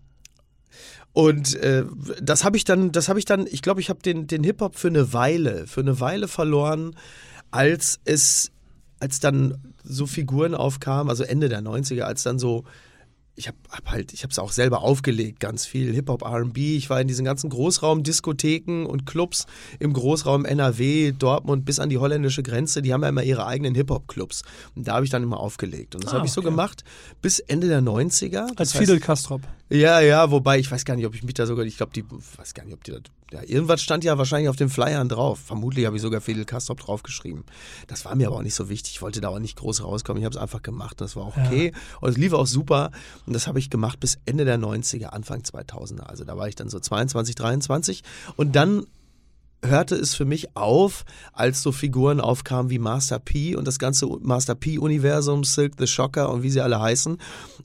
[1.14, 1.84] und äh,
[2.22, 4.76] das habe ich dann, das habe ich dann, ich glaube, ich habe den, den Hip-Hop
[4.76, 6.96] für eine Weile, für eine Weile verloren,
[7.52, 8.52] als es,
[9.00, 12.66] als dann so Figuren aufkamen, also Ende der 90er, als dann so
[13.38, 16.76] ich habe hab halt, ich habe es auch selber aufgelegt, ganz viel Hip-Hop, R&B.
[16.76, 19.46] Ich war in diesen ganzen Großraumdiskotheken und Clubs
[19.80, 22.82] im Großraum NRW, Dortmund bis an die holländische Grenze.
[22.82, 24.42] Die haben ja immer ihre eigenen Hip-Hop-Clubs.
[24.76, 25.96] Und da habe ich dann immer aufgelegt.
[25.96, 26.50] Und das Ah, habe ich so okay.
[26.50, 26.84] gemacht
[27.22, 28.48] bis Ende der 90er.
[28.58, 29.42] Als Das Fidel Castrop.
[29.70, 32.04] ja, ja, wobei ich weiß gar nicht, ob ich mich da sogar, ich glaube, die,
[32.38, 32.98] weiß gar nicht, ob die da,
[33.32, 35.40] ja, irgendwas stand ja wahrscheinlich auf den Flyern drauf.
[35.40, 37.44] Vermutlich habe ich sogar Fidel Castrop draufgeschrieben.
[37.88, 38.94] Das war mir aber auch nicht so wichtig.
[38.94, 40.22] Ich wollte da auch nicht groß rauskommen.
[40.22, 41.02] Ich habe es einfach gemacht.
[41.02, 41.74] Das war auch okay.
[42.00, 42.92] Und es lief auch super.
[43.26, 46.04] Und das habe ich gemacht bis Ende der 90er, Anfang 2000er.
[46.04, 48.04] Also da war ich dann so 22, 23.
[48.38, 48.86] Und dann
[49.64, 54.06] hörte es für mich auf, als so Figuren aufkamen wie Master P und das ganze
[54.06, 57.18] Master P-Universum, Silk the Shocker und wie sie alle heißen.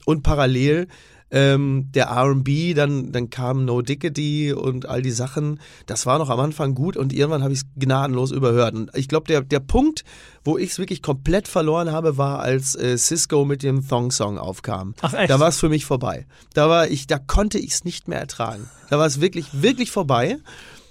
[0.04, 0.88] Und parallel
[1.32, 5.58] ähm, der R&B, dann, dann kam No Diggity und all die Sachen.
[5.86, 8.74] Das war noch am Anfang gut und irgendwann habe ich es gnadenlos überhört.
[8.74, 10.04] Und ich glaube, der, der Punkt,
[10.44, 14.94] wo ich es wirklich komplett verloren habe, war, als äh, Cisco mit dem Thong-Song aufkam.
[15.00, 15.30] Ach, echt?
[15.30, 16.26] Da war es für mich vorbei.
[16.52, 18.68] Da war ich, da konnte ich es nicht mehr ertragen.
[18.90, 20.36] Da war es wirklich, wirklich vorbei.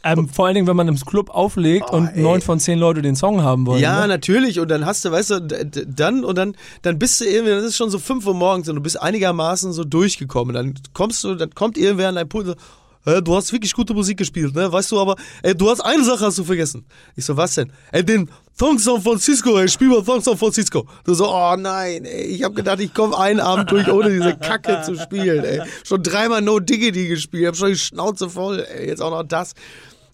[0.04, 3.02] Ähm, vor allen Dingen, wenn man im Club auflegt Oh, und neun von zehn Leute
[3.02, 3.82] den Song haben wollen.
[3.82, 4.08] Ja, ne?
[4.08, 4.60] natürlich.
[4.60, 5.42] Und dann hast du, weißt du,
[5.88, 8.76] dann und dann, dann bist du irgendwie, das ist schon so 5 Uhr morgens und
[8.76, 10.56] du bist einigermaßen so durchgekommen.
[10.56, 12.58] Dann kommst du, dann kommt irgendwer an dein Pult und
[13.06, 14.72] äh, du hast wirklich gute Musik gespielt, ne?
[14.72, 16.86] Weißt du, aber ey, du hast eine Sache hast du vergessen.
[17.16, 17.72] Ich so, was denn?
[17.92, 20.86] Ey, den Thongsong von Cisco, ey, spiel mal Thongsong von Cisco.
[21.04, 24.36] Du so, oh nein, ey, ich hab gedacht, ich komme einen Abend durch, ohne diese
[24.36, 25.62] Kacke zu spielen, ey.
[25.84, 29.54] Schon dreimal No Diggity gespielt, hab schon die Schnauze voll, ey, jetzt auch noch das.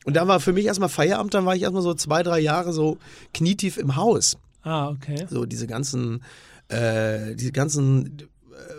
[0.08, 2.72] Und dann war für mich erstmal Feierabend, dann war ich erstmal so zwei, drei Jahre
[2.72, 2.98] so
[3.34, 4.38] knietief im Haus.
[4.64, 5.28] Ah, okay.
[5.30, 6.24] So diese ganzen,
[6.70, 8.74] äh, diese ganzen äh,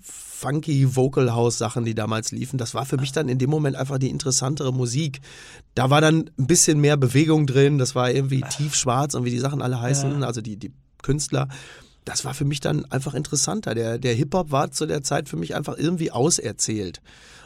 [0.00, 3.76] funky Vocal House Sachen, die damals liefen, das war für mich dann in dem Moment
[3.76, 5.20] einfach die interessantere Musik.
[5.76, 9.38] Da war dann ein bisschen mehr Bewegung drin, das war irgendwie tiefschwarz und wie die
[9.38, 10.26] Sachen alle heißen, Ja.
[10.26, 11.46] also die, die Künstler.
[12.04, 13.74] Das war für mich dann einfach interessanter.
[13.74, 17.00] Der, der Hip-Hop war zu der Zeit für mich einfach irgendwie auserzählt.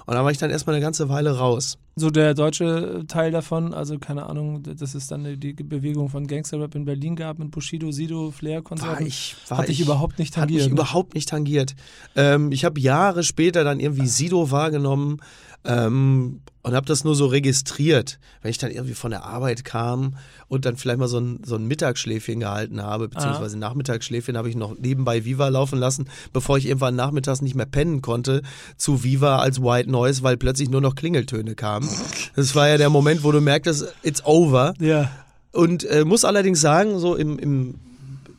[0.06, 1.78] Und da war ich dann erstmal eine ganze Weile raus.
[1.96, 6.74] So der deutsche Teil davon, also keine Ahnung, das ist dann die Bewegung von Gangsterrap
[6.74, 9.06] in Berlin gab mit Bushido, Sido, Flair, War Konzerten.
[9.06, 10.62] ich, war Hat dich ich, überhaupt nicht Hat tangiert.
[10.62, 10.74] mich ne?
[10.74, 11.74] überhaupt nicht tangiert.
[12.14, 15.20] Ähm, ich habe Jahre später dann irgendwie Sido wahrgenommen
[15.66, 20.16] ähm, und habe das nur so registriert, wenn ich dann irgendwie von der Arbeit kam
[20.48, 24.56] und dann vielleicht mal so ein, so ein Mittagsschläfchen gehalten habe, beziehungsweise Nachmittagsschläfchen habe ich
[24.56, 28.42] noch nebenbei Viva laufen lassen, bevor ich irgendwann nachmittags nicht mehr pennen konnte,
[28.76, 31.88] zu Viva als White Noise, weil plötzlich nur noch Klingeltöne kamen.
[32.34, 34.74] Das war ja der Moment, wo du merktest, it's over.
[34.80, 35.10] ja.
[35.52, 37.76] Und äh, muss allerdings sagen, so im, im,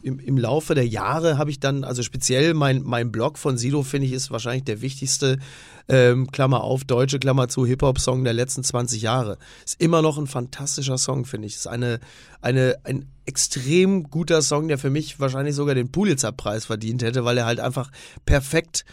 [0.03, 3.81] im, im Laufe der Jahre habe ich dann, also speziell mein, mein Blog von Sido,
[3.81, 5.39] finde ich, ist wahrscheinlich der wichtigste,
[5.89, 9.37] ähm, Klammer auf, deutsche Klammer zu, Hip-Hop-Song der letzten 20 Jahre.
[9.65, 11.55] Ist immer noch ein fantastischer Song, finde ich.
[11.55, 11.99] Ist eine,
[12.41, 17.37] eine, ein extrem guter Song, der für mich wahrscheinlich sogar den Pulitzer-Preis verdient hätte, weil
[17.37, 17.91] er halt einfach
[18.25, 18.85] perfekt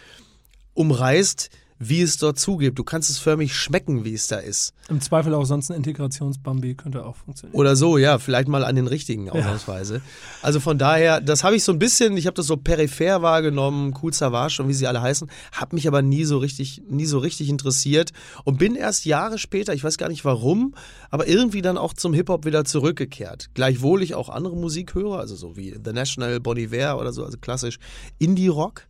[0.74, 2.78] umreißt, wie es dort zugeht.
[2.78, 4.72] Du kannst es förmlich schmecken, wie es da ist.
[4.88, 7.58] Im Zweifel auch sonst ein Integrationsbambi könnte auch funktionieren.
[7.58, 10.00] Oder so, ja, vielleicht mal an den richtigen ausnahmsweise.
[10.42, 13.94] Also von daher, das habe ich so ein bisschen, ich habe das so peripher wahrgenommen,
[14.00, 17.18] Cool Savage und wie sie alle heißen, habe mich aber nie so richtig, nie so
[17.18, 18.12] richtig interessiert
[18.44, 20.74] und bin erst Jahre später, ich weiß gar nicht warum,
[21.10, 23.50] aber irgendwie dann auch zum Hip-Hop wieder zurückgekehrt.
[23.54, 27.24] Gleichwohl ich auch andere Musik höre, also so wie The National, Bon Iver oder so,
[27.24, 27.78] also klassisch
[28.18, 28.82] Indie-Rock.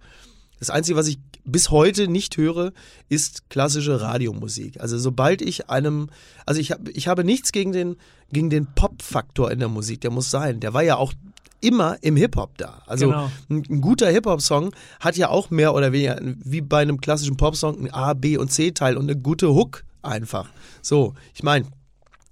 [0.59, 2.73] Das Einzige, was ich bis heute nicht höre,
[3.09, 4.81] ist klassische Radiomusik.
[4.81, 6.09] Also sobald ich einem,
[6.47, 7.97] also ich, hab, ich habe nichts gegen den,
[8.33, 10.61] gegen den Pop-Faktor in der Musik, der muss sein.
[10.61, 11.13] Der war ja auch
[11.61, 12.83] immer im Hip-Hop da.
[12.87, 13.31] Also Genau.
[13.49, 17.87] ein, ein guter Hip-Hop-Song hat ja auch mehr oder weniger, wie bei einem klassischen Pop-Song,
[17.87, 20.49] ein A, B und C-Teil und eine gute Hook einfach.
[20.83, 21.67] So, ich meine,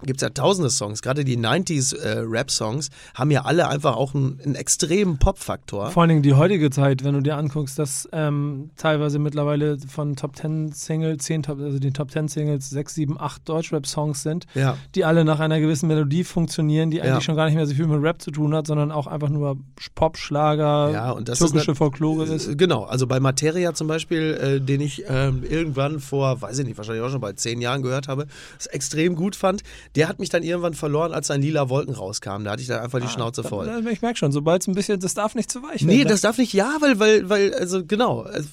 [0.05, 4.15] gibt es ja tausende Songs, gerade die 90s äh, Rap-Songs haben ja alle einfach auch
[4.15, 5.91] einen, einen extremen Pop-Faktor.
[5.91, 10.17] Vor allen Dingen die heutige Zeit, wenn du dir anguckst, dass ähm, teilweise mittlerweile von
[10.17, 14.47] Top 10 Singles, 10 Top, also den Top 10 Singles 6, 7, 8 Deutschrap-Songs sind,
[14.55, 14.77] Ja.
[14.95, 17.21] die alle nach einer gewissen Melodie funktionieren, die eigentlich Ja.
[17.21, 19.57] schon gar nicht mehr so viel mit Rap zu tun hat, sondern auch einfach nur
[19.95, 22.49] Pop, Schlager, Ja, ist türkische nat- Folklore ist.
[22.49, 26.67] Äh, Genau, also bei Materia zum Beispiel, äh, den ich ähm, irgendwann vor, weiß ich
[26.67, 28.27] nicht, wahrscheinlich auch schon bei zehn Jahren gehört habe,
[28.71, 29.63] extrem gut fand,
[29.95, 32.45] der hat mich dann irgendwann verloren, als ein lila Wolken rauskam.
[32.45, 33.67] Da hatte ich dann einfach die Schnauze voll.
[33.67, 36.09] Da- Ich merke schon, sobald es ein bisschen, das darf nicht zu weich Nee, werden.
[36.09, 38.49] das darf nicht, ja, weil, weil, weil, also genau, also,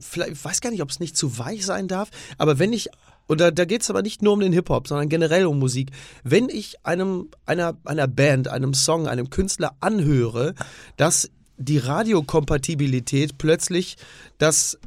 [0.00, 2.88] vielleicht, ich weiß gar nicht, ob es nicht zu weich sein darf, aber wenn ich
[3.26, 5.90] und da, da geht es aber nicht nur um den Hip-Hop, sondern generell um Musik.
[6.24, 10.54] Wenn ich einem, einer, einer Band, einem Song, einem Künstler anhöre,
[10.98, 13.96] dass die Radiokompatibilität plötzlich
[14.38, 14.78] das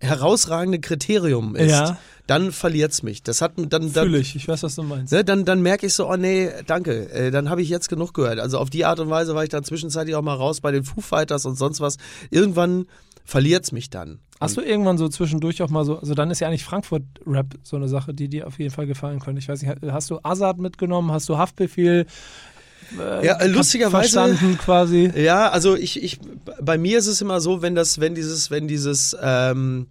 [0.00, 1.98] herausragende Kriterium ist, Ja.
[2.26, 3.22] dann verliert's mich.
[3.22, 5.12] Das hat dann, dann Fühle ich, ich weiß, was du meinst.
[5.12, 8.14] Ne, dann, dann merke ich so, oh nee, danke, äh, dann habe ich jetzt genug
[8.14, 8.38] gehört.
[8.38, 10.84] Also auf die Art und Weise war ich dann zwischenzeitlich auch mal raus bei den
[10.84, 11.96] Foo Fighters und sonst was.
[12.30, 12.86] Irgendwann
[13.24, 14.20] verliert's mich dann.
[14.40, 17.76] Hast du irgendwann so zwischendurch auch mal so, also dann ist ja eigentlich Frankfurt-Rap so
[17.76, 19.40] eine Sache, die dir auf jeden Fall gefallen könnte.
[19.40, 22.06] Ich weiß nicht, hast du Azad mitgenommen, hast du Haftbefehl
[22.96, 24.12] ja, äh, lustigerweise.
[24.12, 25.10] verstanden quasi?
[25.14, 26.18] Ja, also ich, ich,
[26.60, 29.88] bei mir ist es immer so, wenn das, wenn dieses, wenn dieses, ähm,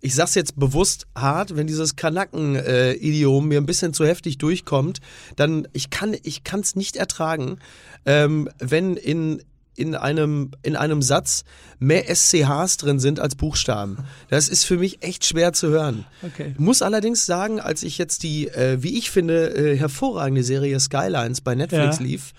[0.00, 5.00] ich sag's jetzt bewusst hart, wenn dieses Kanaken-Idiom mir ein bisschen zu heftig durchkommt,
[5.36, 7.58] dann ich kann, ich kann's nicht ertragen,
[8.06, 9.42] ähm, wenn in
[9.80, 11.44] in einem, in einem Satz
[11.78, 13.96] mehr SCHs drin sind als Buchstaben.
[14.28, 16.04] Das ist für mich echt schwer zu hören.
[16.22, 16.54] Okay.
[16.58, 21.40] Muss allerdings sagen, als ich jetzt die, äh, wie ich finde, äh, hervorragende Serie Skylines
[21.40, 22.04] bei Netflix Ja.
[22.04, 22.32] lief,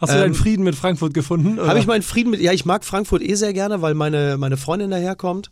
[0.00, 1.58] Hast du Ähm, deinen Frieden mit Frankfurt gefunden?
[1.60, 2.40] habe ich meinen Frieden mit.
[2.40, 5.50] Ja, ich mag Frankfurt eh sehr gerne, weil meine, meine Freundin daherkommt.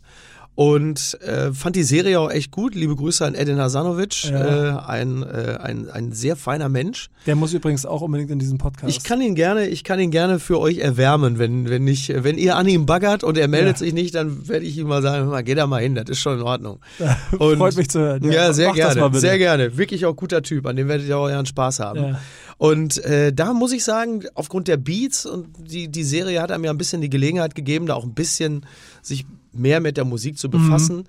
[0.57, 2.73] Und äh, fand die Serie auch echt gut.
[2.73, 4.79] Liebe Grüße an Edin Hasanovic, Ja.
[4.79, 7.09] äh, ein, äh, ein, ein sehr feiner Mensch.
[7.27, 8.89] Der muss übrigens auch unbedingt in diesen Podcast.
[8.89, 12.39] Ich kann ihn gerne, ich kann ihn gerne für euch erwärmen, wenn, wenn nicht, wenn
[12.39, 13.77] ihr an ihm baggert und er meldet Ja.
[13.85, 16.21] sich nicht, dann werde ich ihm mal sagen, mal, geh da mal hin, das ist
[16.21, 16.79] schon in Ordnung.
[17.37, 18.23] Und- Freut mich zu hören.
[18.31, 19.77] Ja, sehr das mal gerne, sehr gerne.
[19.77, 21.99] Wirklich auch guter Typ, an dem werdet ihr auch euren Spaß haben.
[22.03, 22.21] Ja.
[22.57, 26.63] Und äh, da muss ich sagen, aufgrund der Beats und die, die Serie hat einem
[26.63, 28.65] ja ein bisschen die Gelegenheit gegeben, da auch ein bisschen
[29.03, 29.27] sich
[29.59, 31.05] mehr mit der Musik zu befassen.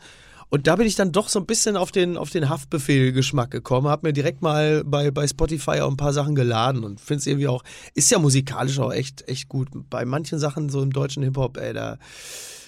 [0.51, 3.89] Und da bin ich dann doch so ein bisschen auf den, auf den Haftbefehl-Geschmack gekommen,
[3.89, 7.27] habe mir direkt mal bei, bei Spotify auch ein paar Sachen geladen und finde es
[7.27, 7.63] irgendwie auch,
[7.95, 9.69] ist ja musikalisch auch echt, echt gut.
[9.91, 11.99] Bei manchen Sachen so im deutschen Hip-Hop, ey, da,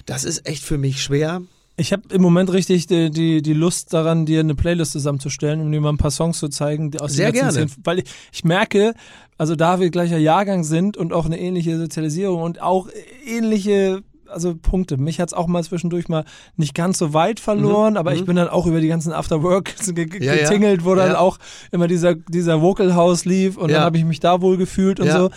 [0.04, 1.40] das ist echt für mich schwer.
[1.76, 5.72] Ich habe im Moment richtig die, die, die Lust daran, dir eine Playlist zusammenzustellen, um
[5.72, 6.90] dir mal ein paar Songs zu zeigen.
[6.90, 7.52] Die aus Sehr gerne.
[7.52, 8.92] Zehn, weil ich, ich merke,
[9.38, 12.88] also da wir gleicher Jahrgang sind und auch eine ähnliche Sozialisierung und auch
[13.24, 14.96] ähnliche also Punkte.
[14.96, 16.24] Mich hat's auch mal zwischendurch mal
[16.56, 20.06] nicht ganz so weit verloren, aber ich bin dann auch über die ganzen Afterwork Mhm.
[20.20, 20.42] Ja, ja.
[20.42, 21.18] getingelt, wo dann Ja.
[21.18, 21.38] auch
[21.72, 23.76] immer dieser, dieser Vocal House lief und Ja.
[23.76, 25.18] dann habe ich mich da wohl gefühlt und Ja.
[25.18, 25.30] so.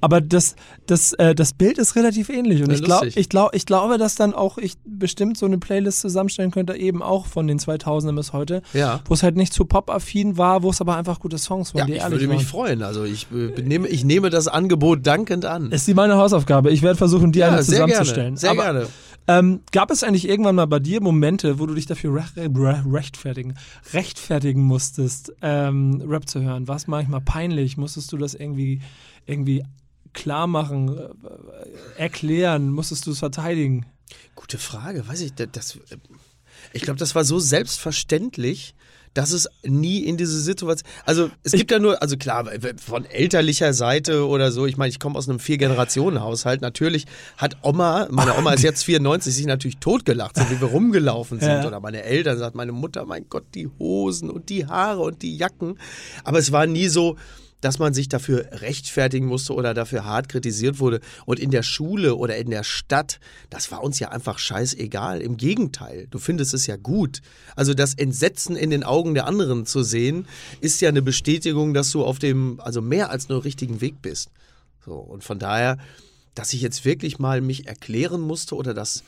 [0.00, 3.20] Aber das, das, äh, das Bild ist relativ ähnlich und Ja, ich glaube, lustig.
[3.20, 7.02] ich, glaub, ich glaube, dass dann auch ich bestimmt so eine Playlist zusammenstellen könnte, eben
[7.02, 9.00] auch von den 2000ern bis heute, Ja.
[9.06, 12.06] wo es halt nicht zu pop-affin war, wo es aber einfach gute Songs waren, Ja,
[12.06, 12.46] ich würde mich waren.
[12.46, 12.82] freuen.
[12.82, 15.70] Also ich, äh, nehme, ich nehme das Angebot dankend an.
[15.72, 16.70] Ist die meine Hausaufgabe.
[16.70, 18.36] Ich werde versuchen, die alle sehr zusammenzustellen.
[18.40, 18.86] Sehr aber, gerne.
[19.26, 23.54] Ähm, gab es eigentlich irgendwann mal bei dir Momente, wo du dich dafür re rechtfertigen,
[23.92, 26.66] rechtfertigen musstest, ähm, Rap zu hören?
[26.66, 27.76] War es manchmal peinlich?
[27.76, 28.80] Musstest du das irgendwie,
[29.26, 29.64] irgendwie
[30.12, 32.70] klar machen, äh, erklären?
[32.70, 33.86] Musstest du es verteidigen?
[34.34, 35.78] Gute Frage, weiß ich, das, das
[36.72, 38.74] ich glaube, das war so selbstverständlich,
[39.14, 42.48] dass es nie in diese Situation, also es gibt ja nur, also klar,
[42.84, 48.06] von elterlicher Seite oder so, ich meine, ich komme aus einem Vier-Generationen-Haushalt, natürlich hat Oma,
[48.10, 51.66] meine Oma ist jetzt 94, sich natürlich totgelacht, so wie wir rumgelaufen sind Ja.
[51.66, 55.36] oder meine Eltern, sagt meine Mutter, mein Gott, die Hosen und die Haare und die
[55.36, 55.78] Jacken,
[56.24, 57.16] aber es war nie so,
[57.60, 61.00] dass man sich dafür rechtfertigen musste oder dafür hart kritisiert wurde.
[61.26, 63.20] Und in der Schule oder in der Stadt,
[63.50, 65.20] das war uns ja einfach scheißegal.
[65.20, 67.20] Im Gegenteil, du findest es ja gut.
[67.56, 70.26] Also das Entsetzen in den Augen der anderen zu sehen,
[70.60, 74.30] ist ja eine Bestätigung, dass du auf dem, also mehr als nur richtigen Weg bist.
[74.84, 75.78] So, und von daher,
[76.34, 79.04] dass ich jetzt wirklich mal mich erklären musste oder das,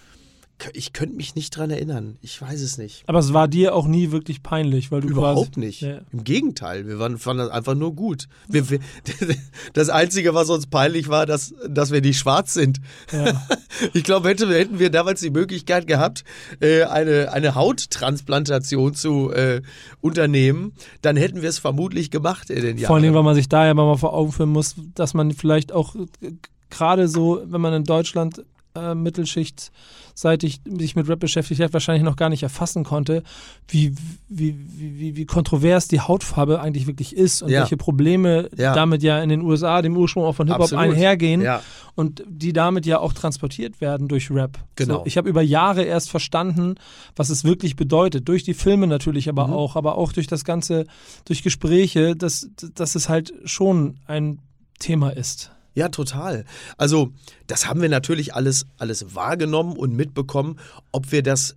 [0.72, 2.16] ich könnte mich nicht dran erinnern.
[2.20, 3.04] Ich weiß es nicht.
[3.06, 5.82] Aber es war dir auch nie wirklich peinlich, weil du Überhaupt nicht.
[5.82, 6.00] Ja.
[6.12, 8.28] Im Gegenteil, wir waren, fanden das einfach nur gut.
[8.48, 8.78] Wir, wir,
[9.72, 12.80] das Einzige, was uns peinlich war, dass, dass wir nicht schwarz sind.
[13.12, 13.40] Ja.
[13.94, 16.24] Ich glaube, hätte, hätten wir damals die Möglichkeit gehabt,
[16.60, 19.62] äh, eine, eine Hauttransplantation zu äh,
[20.00, 22.88] unternehmen, dann hätten wir es vermutlich gemacht in den Jahren.
[22.88, 25.72] Vor Dingen, weil man sich da ja mal vor Augen führen muss, dass man vielleicht
[25.72, 26.32] auch äh,
[26.70, 28.44] gerade so, wenn man in Deutschland
[28.74, 33.22] äh, mittelschichtseitig sich mit Rap beschäftigt hat, wahrscheinlich noch gar nicht erfassen konnte,
[33.68, 33.94] wie,
[34.28, 37.60] wie, wie, wie, kontrovers die Hautfarbe eigentlich wirklich ist und Ja.
[37.60, 38.74] welche Probleme Ja.
[38.74, 41.62] damit ja in den USA, dem Ursprung auch von Hip-Hop, einhergehen Ja.
[41.94, 44.58] und die damit ja auch transportiert werden durch Rap.
[44.76, 44.98] Genau.
[45.00, 46.76] So, ich habe über Jahre erst verstanden,
[47.16, 48.28] was es wirklich bedeutet.
[48.28, 49.52] Durch die Filme natürlich aber Mhm.
[49.52, 50.86] auch, aber auch durch das Ganze,
[51.26, 54.38] durch Gespräche, dass, dass es halt schon ein
[54.78, 55.50] Thema ist.
[55.74, 56.44] Ja, total.
[56.76, 57.12] Also,
[57.46, 60.58] das haben wir natürlich alles, alles wahrgenommen und mitbekommen.
[60.92, 61.56] Ob wir das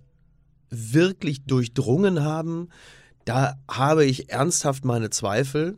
[0.70, 2.68] wirklich durchdrungen haben,
[3.24, 5.76] da habe ich ernsthaft meine Zweifel.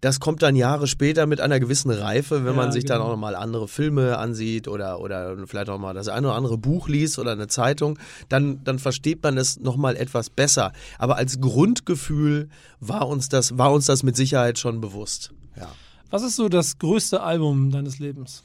[0.00, 3.06] das kommt dann Jahre später mit einer gewissen Reife, wenn Ja, man sich dann genau.
[3.06, 6.88] auch nochmal andere Filme ansieht oder, oder vielleicht auch mal das eine oder andere Buch
[6.88, 10.72] liest oder eine Zeitung, dann, dann versteht man es nochmal etwas besser.
[10.98, 15.32] Aber als Grundgefühl war uns das, war uns das mit Sicherheit schon bewusst.
[15.56, 15.68] Ja.
[16.10, 18.42] Was ist so das größte Album deines Lebens?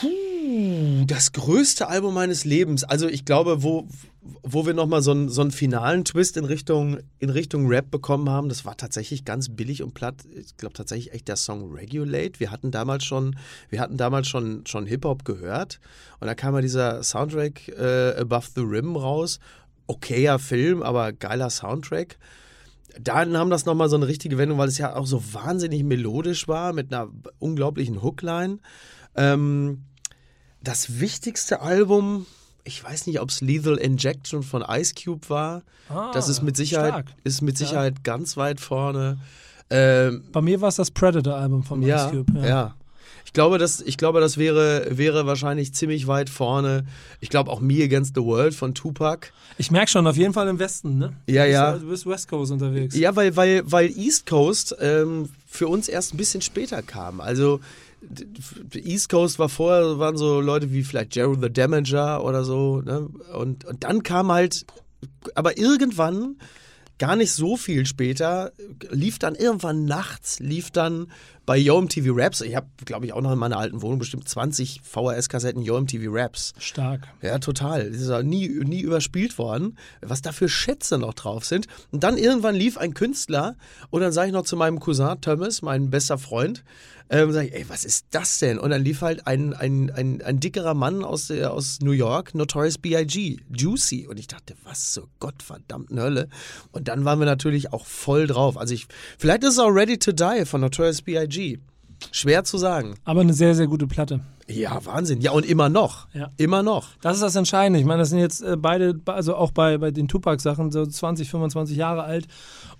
[0.00, 2.82] Puh, das größte Album meines Lebens.
[2.82, 3.86] Also ich glaube, wo,
[4.42, 8.30] wo wir nochmal so einen, so einen finalen Twist in Richtung, in Richtung Rap bekommen
[8.30, 10.24] haben, das war tatsächlich ganz billig und platt.
[10.34, 12.40] Ich glaube tatsächlich echt der Song Regulate.
[12.40, 13.36] Wir hatten damals schon,
[13.68, 15.78] wir hatten damals schon, schon Hip-Hop gehört.
[16.20, 19.40] Und da kam ja dieser Soundtrack äh, Above the Rim raus.
[19.88, 22.16] Okayer Film, aber geiler Soundtrack.
[23.00, 26.48] Da nahm das nochmal so eine richtige Wendung, weil es ja auch so wahnsinnig melodisch
[26.48, 28.58] war mit einer unglaublichen Hookline.
[29.16, 29.84] Ähm,
[30.62, 32.26] das wichtigste Album,
[32.64, 35.62] ich weiß nicht, ob es Lethal Injection von Ice Cube war.
[35.88, 37.06] Ah, das ist mit Sicherheit, stark.
[37.24, 39.18] ist mit Sicherheit ganz weit vorne.
[39.70, 42.46] Ähm, Bei mir war es das Predator-Album von ja, Ice Cube.
[42.46, 42.74] ja.
[43.24, 46.84] Ich glaube, das, ich glaube, das wäre, wäre wahrscheinlich ziemlich weit vorne.
[47.20, 49.28] Ich glaube auch Me Against the World von Tupac.
[49.58, 51.14] Ich merke schon, auf jeden Fall im Westen, ne?
[51.26, 51.78] Ja, ja.
[51.78, 52.94] Du bist West Coast unterwegs.
[52.94, 57.20] Ja, weil, weil, weil East Coast ähm, für uns erst ein bisschen später kam.
[57.20, 57.60] Also
[58.74, 62.82] East Coast war vorher, waren so Leute wie vielleicht Gerald the Damager oder so.
[62.82, 63.08] Ne?
[63.34, 64.66] Und, und dann kam halt,
[65.34, 66.36] aber irgendwann,
[66.98, 68.52] gar nicht so viel später,
[68.90, 71.10] lief dann irgendwann nachts, lief dann
[71.44, 74.28] bei Yo MTV Raps, ich habe, glaube ich, auch noch in meiner alten Wohnung bestimmt
[74.28, 76.52] 20 VHS-Kassetten Yo MTV Raps.
[76.58, 77.08] Stark.
[77.20, 77.90] Ja, total.
[77.90, 81.66] Das ist auch nie, nie überspielt worden, was da für Schätze noch drauf sind.
[81.90, 83.56] Und dann irgendwann lief ein Künstler
[83.90, 86.62] und dann sage ich noch zu meinem Cousin Thomas, mein bester Freund,
[87.12, 88.58] ähm, sag ich, ey, was ist das denn?
[88.58, 92.34] Und dann lief halt ein, ein, ein, ein dickerer Mann aus, der, aus New York,
[92.34, 94.06] Notorious B.I.G., Juicy.
[94.06, 96.28] Und ich dachte, was zur gottverdammten Hölle.
[96.70, 98.56] Und dann waren wir natürlich auch voll drauf.
[98.56, 98.86] Also ich,
[99.18, 101.31] vielleicht ist es auch Ready to Die von Notorious B.I.G.
[102.10, 102.94] Schwer zu sagen.
[103.04, 104.20] Aber eine sehr, sehr gute Platte.
[104.48, 105.20] Ja, Wahnsinn.
[105.20, 106.08] Ja, und immer noch.
[106.14, 106.30] Ja.
[106.36, 106.88] Immer noch.
[107.00, 107.78] Das ist das Entscheidende.
[107.78, 111.30] Ich meine, das sind jetzt äh, beide, also auch bei, bei den Tupac-Sachen, so 20,
[111.30, 112.26] 25 Jahre alt.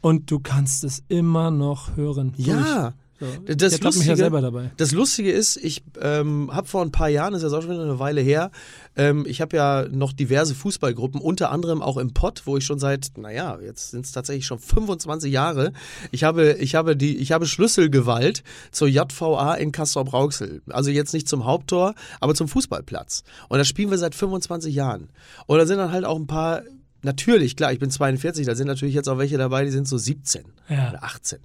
[0.00, 2.34] Und du kannst es immer noch hören.
[2.36, 2.94] Ja.
[3.22, 3.54] So.
[3.54, 4.70] Das ich mich ja Lustige- selber dabei.
[4.78, 7.70] Das Lustige ist, ich ähm, habe vor ein paar Jahren, das ist jetzt auch schon
[7.70, 8.50] wieder eine Weile her,
[8.96, 12.78] ähm, ich habe ja noch diverse Fußballgruppen, unter anderem auch im Pott, wo ich schon
[12.80, 15.72] seit, naja, jetzt sind es tatsächlich schon 25 Jahre.
[16.10, 20.62] Ich habe, ich habe die, ich habe Schlüsselgewalt zur JVA in Castrop-Rauxel.
[20.70, 23.22] Also jetzt nicht zum Haupttor, aber zum Fußballplatz.
[23.48, 25.10] Und da spielen wir seit 25 Jahren.
[25.46, 26.62] Und da sind dann halt auch ein paar,
[27.02, 29.96] natürlich, klar, ich bin 42, da sind natürlich jetzt auch welche dabei, die sind so
[29.96, 30.90] 17 Ja.
[30.90, 31.38] oder 18.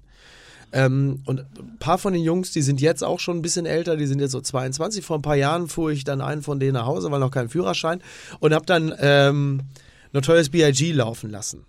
[0.72, 3.96] Ähm, und ein paar von den Jungs, die sind jetzt auch schon ein bisschen älter,
[3.96, 5.04] die sind jetzt so 22.
[5.04, 7.48] Vor ein paar Jahren fuhr ich dann einen von denen nach Hause, weil noch kein
[7.48, 8.02] Führerschein
[8.40, 9.62] und habe dann ähm,
[10.12, 10.92] Notorious B.I.G.
[10.92, 11.64] laufen lassen.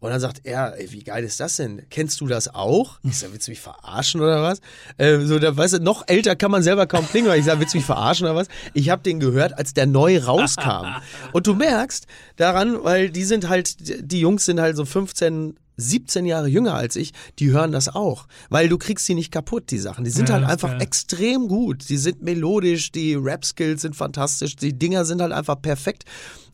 [0.00, 1.82] Und dann sagt er, ey, wie geil ist das denn?
[1.90, 3.00] Kennst du das auch?
[3.02, 4.60] Ich sag, willst du mich verarschen oder was?
[4.96, 7.58] Ähm, so, da weißt du, noch älter kann man selber kaum klingen, weil ich sage,
[7.58, 8.46] willst du mich verarschen oder was?
[8.74, 10.86] Ich habe den gehört, als der neu rauskam.
[11.32, 12.06] Und du merkst
[12.36, 16.96] daran, weil die sind halt, die Jungs sind halt so 15, 17 Jahre jünger als
[16.96, 18.26] ich, die hören das auch.
[18.50, 20.04] Weil du kriegst die nicht kaputt, die Sachen.
[20.04, 20.82] Die sind Ja, halt einfach geil.
[20.82, 21.88] extrem gut.
[21.88, 26.04] Die sind melodisch, die Rap-Skills sind fantastisch, die Dinger sind halt einfach perfekt.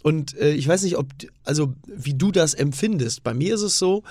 [0.02, 1.08] Und äh, ich weiß nicht, ob,
[1.44, 3.22] also wie du das empfindest.
[3.24, 4.02] Bei mir ist es so,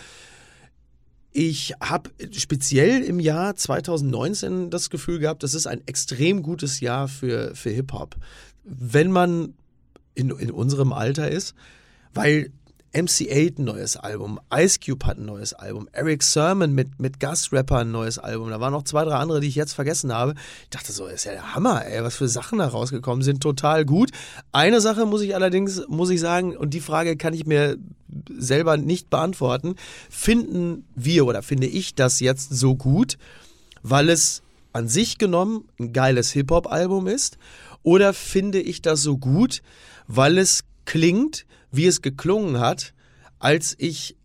[1.31, 7.07] ich habe speziell im Jahr 2019 das Gefühl gehabt, das ist ein extrem gutes Jahr
[7.07, 8.15] für, für Hip-Hop.
[8.63, 9.53] Wenn man
[10.15, 11.55] in, in unserem Alter ist,
[12.13, 12.51] weil
[12.93, 17.79] MC8 ein neues Album, Ice Cube hat ein neues Album, Eric Sermon mit, mit Gastrapper
[17.79, 20.35] ein neues Album, da waren noch zwei, drei andere, die ich jetzt vergessen habe.
[20.63, 23.83] Ich dachte so, ist ja der Hammer, ey, was für Sachen da rausgekommen sind, total
[23.83, 24.11] gut.
[24.51, 27.77] Eine Sache muss ich allerdings, muss ich sagen, und die Frage kann ich mir
[28.37, 29.75] selber nicht beantworten,
[30.09, 33.17] finden wir oder finde ich das jetzt so gut,
[33.81, 37.37] weil es an sich genommen ein geiles Hip-Hop-Album ist?
[37.81, 39.61] Oder finde ich das so gut,
[40.07, 42.93] weil es klingt, wie es geklungen hat,
[43.39, 44.15] als ich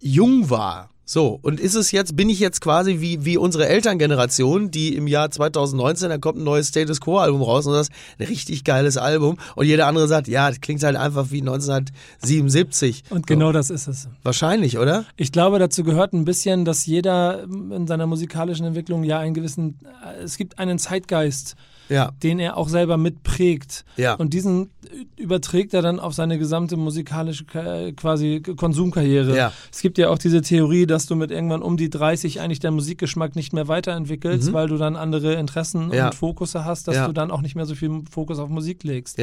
[0.00, 0.90] jung war?
[1.08, 5.06] So, und ist es jetzt, bin ich jetzt quasi wie, wie unsere Elterngeneration, die im
[5.06, 8.96] Jahr 2019, da kommt ein neues Status Quo-Album raus und das ist ein richtig geiles
[8.96, 13.04] Album und jeder andere sagt, ja, das klingt halt einfach wie 1977.
[13.10, 14.08] Und genau das ist es.
[14.24, 15.04] Wahrscheinlich, oder?
[15.16, 19.78] Ich glaube, dazu gehört ein bisschen, dass jeder in seiner musikalischen Entwicklung ja einen gewissen,
[20.20, 21.54] es gibt einen Zeitgeist,
[21.88, 22.12] Ja.
[22.22, 23.84] den er auch selber mitprägt.
[23.96, 24.14] Ja.
[24.14, 24.70] Und diesen
[25.16, 29.36] überträgt er dann auf seine gesamte musikalische Ka- quasi Konsumkarriere.
[29.36, 29.52] Ja.
[29.72, 32.74] Es gibt ja auch diese Theorie, dass du mit irgendwann um die 30 eigentlich deinen
[32.74, 34.52] Musikgeschmack nicht mehr weiterentwickelst, Mhm.
[34.54, 36.06] weil du dann andere Interessen Ja.
[36.06, 39.18] und Fokusse hast, dass du dann auch nicht mehr so viel Fokus auf Musik legst.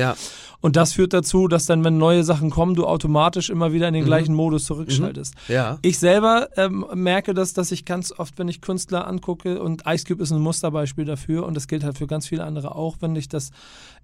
[0.62, 3.94] Und das führt dazu, dass dann, wenn neue Sachen kommen, du automatisch immer wieder in
[3.94, 5.34] den gleichen Modus zurückschaltest.
[5.48, 5.78] Mhm.
[5.82, 10.06] Ich selber ähm, merke das, dass ich ganz oft, wenn ich Künstler angucke, und Ice
[10.06, 13.16] Cube ist ein Musterbeispiel dafür, und das gilt halt für ganz viele andere auch, wenn
[13.16, 13.52] ich das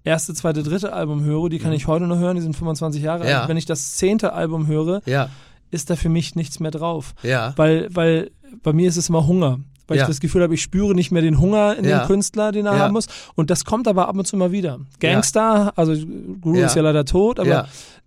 [0.04, 3.24] erste, zweite, dritte Album höre, die kann ich heute noch hören, die sind 25 Jahre
[3.24, 3.28] Mhm.
[3.30, 3.40] Ja.
[3.40, 3.48] alt.
[3.48, 5.28] Wenn ich das zehnte Album höre, Ja,
[5.70, 7.14] ist da für mich nichts mehr drauf.
[7.22, 7.52] ja.
[7.56, 8.30] Weil, weil
[8.62, 9.60] bei mir ist es immer Hunger.
[9.86, 12.64] Weil ich das Gefühl habe, ich spüre nicht mehr den Hunger in dem Künstler, den
[12.66, 13.08] er haben muss.
[13.34, 14.78] Und das kommt aber ab und zu mal wieder.
[15.00, 15.94] Gangster, also
[16.40, 17.66] Guru ist ja leider tot, aber.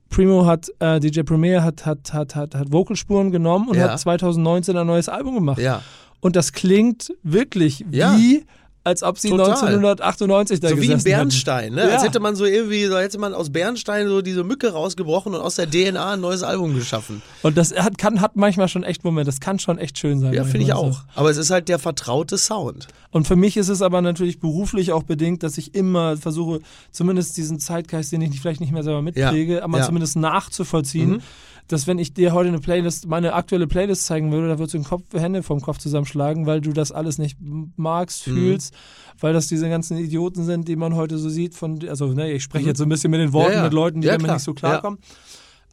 [0.10, 3.90] Primo hat, äh, DJ Premier hat, hat, hat, hat, hat Vocalspuren genommen und Ja.
[3.90, 5.58] hat 2019 ein neues Album gemacht.
[5.60, 5.82] Ja.
[6.20, 8.16] Und das klingt wirklich Ja.
[8.16, 8.46] wie,
[8.84, 9.52] als ob sie Total.
[9.52, 11.88] 1998 da So wie gesessen ein Bernstein, ne?
[11.88, 11.94] Ja.
[11.94, 15.42] Als hätte man so irgendwie, so hätte man aus Bernstein so diese Mücke rausgebrochen und
[15.42, 17.22] aus der DNA ein neues Album geschaffen.
[17.44, 19.30] Und das hat, kann, hat manchmal schon echt Momente.
[19.30, 20.34] Das kann schon echt schön sein.
[20.34, 21.00] Ja, finde ich auch.
[21.16, 22.88] Aber es ist halt der vertraute Sound.
[23.12, 26.60] Und für mich ist es aber natürlich beruflich auch bedingt, dass ich immer versuche,
[26.92, 29.86] zumindest diesen Zeitgeist, den ich vielleicht nicht mehr selber mitkriege, aber ja.
[29.86, 31.10] zumindest nachzuvollziehen.
[31.12, 31.22] Mhm.
[31.68, 34.80] Dass wenn ich dir heute eine Playlist, meine aktuelle Playlist zeigen würde, da würdest du
[34.80, 37.38] den Kopf, Hände vom Kopf zusammenschlagen, weil du das alles nicht
[37.76, 38.34] magst, Mhm.
[38.34, 38.74] fühlst,
[39.20, 42.44] weil das diese ganzen Idioten sind, die man heute so sieht von, also ne, ich
[42.44, 43.54] spreche jetzt so ein bisschen mit den Worten Mhm.
[43.54, 43.64] Ja, ja.
[43.64, 44.36] mit Leuten, die Ja, damit klar.
[44.36, 45.00] nicht so klarkommen.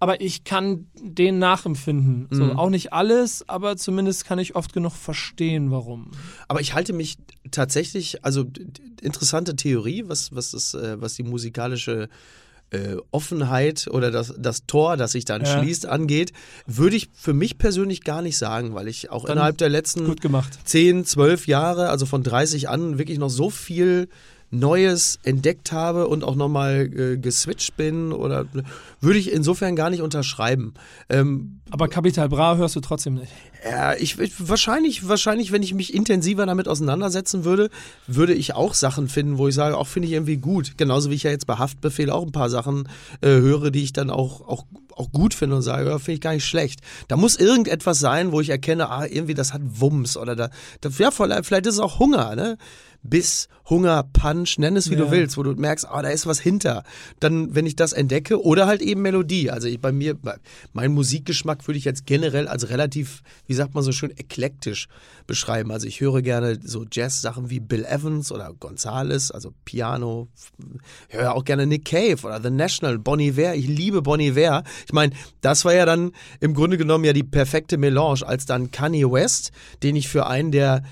[0.03, 2.26] Aber ich kann den nachempfinden.
[2.30, 2.51] So, Mhm.
[2.53, 6.11] auch nicht alles, aber zumindest kann ich oft genug verstehen, warum.
[6.49, 7.18] Aber ich halte mich
[7.51, 8.47] tatsächlich, also
[9.03, 12.09] interessante Theorie, was, was, das, äh, was die musikalische
[12.71, 15.59] äh, Offenheit oder das, das Tor, das sich dann Ja.
[15.61, 16.33] schließt, angeht,
[16.66, 20.05] würde ich für mich persönlich gar nicht sagen, weil ich auch Dann innerhalb der letzten
[20.05, 20.59] Gut gemacht.
[20.64, 24.09] 10, 12 Jahre, also von 30 an, wirklich noch so viel
[24.51, 28.47] Neues entdeckt habe und auch nochmal äh, geswitcht bin oder
[29.01, 30.75] würde ich insofern gar nicht unterschreiben.
[31.09, 33.33] Ähm, Aber Capital Bra hörst du trotzdem nicht.
[33.65, 37.71] ja, ich, ich wahrscheinlich, wahrscheinlich, wenn ich mich intensiver damit auseinandersetzen würde,
[38.09, 40.77] würde ich auch Sachen finden, wo ich sage, auch finde ich irgendwie gut.
[40.77, 42.89] Genauso wie ich ja jetzt bei Haftbefehl auch ein paar Sachen
[43.21, 44.65] äh, höre, die ich dann auch, auch,
[44.97, 46.81] auch gut finde und sage, ja, finde ich gar nicht schlecht.
[47.07, 50.89] Da muss irgendetwas sein, wo ich erkenne, ah, irgendwie das hat Wumms oder da, da
[50.99, 52.59] ja, vielleicht ist es auch Hunger, ne?
[53.03, 55.01] Biss, Hunger, Punch, nenn es wie Ja.
[55.05, 56.83] du willst, wo du merkst, ah, da ist was hinter.
[57.19, 59.51] Dann, wenn ich das entdecke, oder halt eben Melodie.
[59.51, 60.37] Also ich, bei mir, bei,
[60.73, 64.89] mein Musikgeschmack würde ich jetzt generell als relativ, wie sagt man so schön, eklektisch
[65.27, 65.71] beschreiben.
[65.71, 70.29] Also ich höre gerne so Jazz-Sachen wie Bill Evans oder Gonzales, also Piano.
[71.09, 73.55] Ich höre auch gerne Nick Cave oder The National, Bon Iver.
[73.55, 74.63] Ich liebe Bon Iver.
[74.87, 78.71] Ich meine, das war ja dann im Grunde genommen ja die perfekte Melange, als dann
[78.71, 80.83] Kanye West, den ich für einen der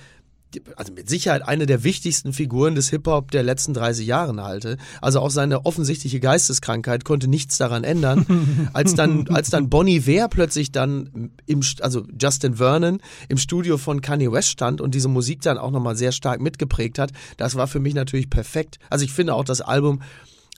[0.77, 4.77] also mit Sicherheit eine der wichtigsten Figuren des Hip-Hop der letzten 30 Jahren halte.
[5.01, 8.69] Also auch seine offensichtliche Geisteskrankheit konnte nichts daran ändern.
[8.73, 14.01] als dann, als dann Bonnie Ware plötzlich dann im, also Justin Vernon im Studio von
[14.01, 17.67] Kanye West stand und diese Musik dann auch nochmal sehr stark mitgeprägt hat, das war
[17.67, 18.79] für mich natürlich perfekt.
[18.91, 20.01] Also ich finde auch das Album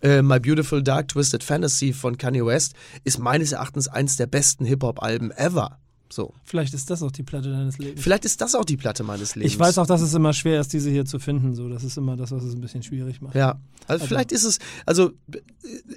[0.03, 2.75] äh, My Beautiful Dark Twisted Fantasy von Kanye West
[3.05, 5.79] ist meines Erachtens eins der besten Hip-Hop-Alben ever.
[6.13, 6.35] So.
[6.43, 8.03] Vielleicht ist das auch die Platte deines Lebens.
[8.03, 9.53] Vielleicht ist das auch die Platte meines Lebens.
[9.53, 11.55] Ich weiß auch, dass es immer schwer ist, diese hier zu finden.
[11.55, 13.37] So, das ist immer das, was es ein bisschen schwierig macht.
[13.37, 15.13] Ja, also vielleicht ist es, also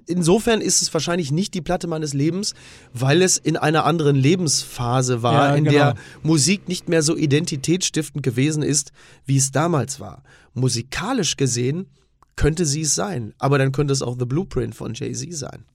[0.05, 2.53] insofern ist es wahrscheinlich nicht die Platte meines Lebens,
[2.93, 5.77] weil es in einer anderen Lebensphase war, Ja, in genau.
[5.77, 8.91] der Musik nicht mehr so identitätsstiftend gewesen ist,
[9.25, 10.21] wie es damals war.
[10.53, 11.87] Musikalisch gesehen
[12.35, 15.65] könnte sie es sein, aber dann könnte es auch The Blueprint von Jay-Z sein.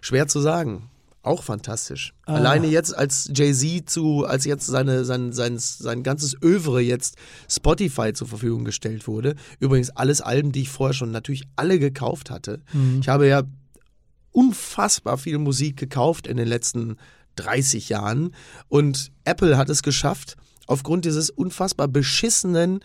[0.00, 0.90] Schwer zu sagen.
[1.26, 2.14] Auch fantastisch.
[2.24, 2.34] Ah.
[2.34, 7.16] Alleine jetzt als Jay-Z zu, als jetzt seine, sein, sein, sein ganzes Övre jetzt
[7.50, 9.34] Spotify zur Verfügung gestellt wurde.
[9.58, 12.62] Übrigens alles Alben, die ich vorher schon natürlich alle gekauft hatte.
[12.72, 13.00] Mhm.
[13.00, 13.42] Ich habe ja
[14.30, 16.96] unfassbar viel Musik gekauft in den letzten
[17.34, 18.32] 30 Jahren
[18.68, 20.36] und Apple hat es geschafft,
[20.68, 22.80] aufgrund dieses unfassbar beschissenen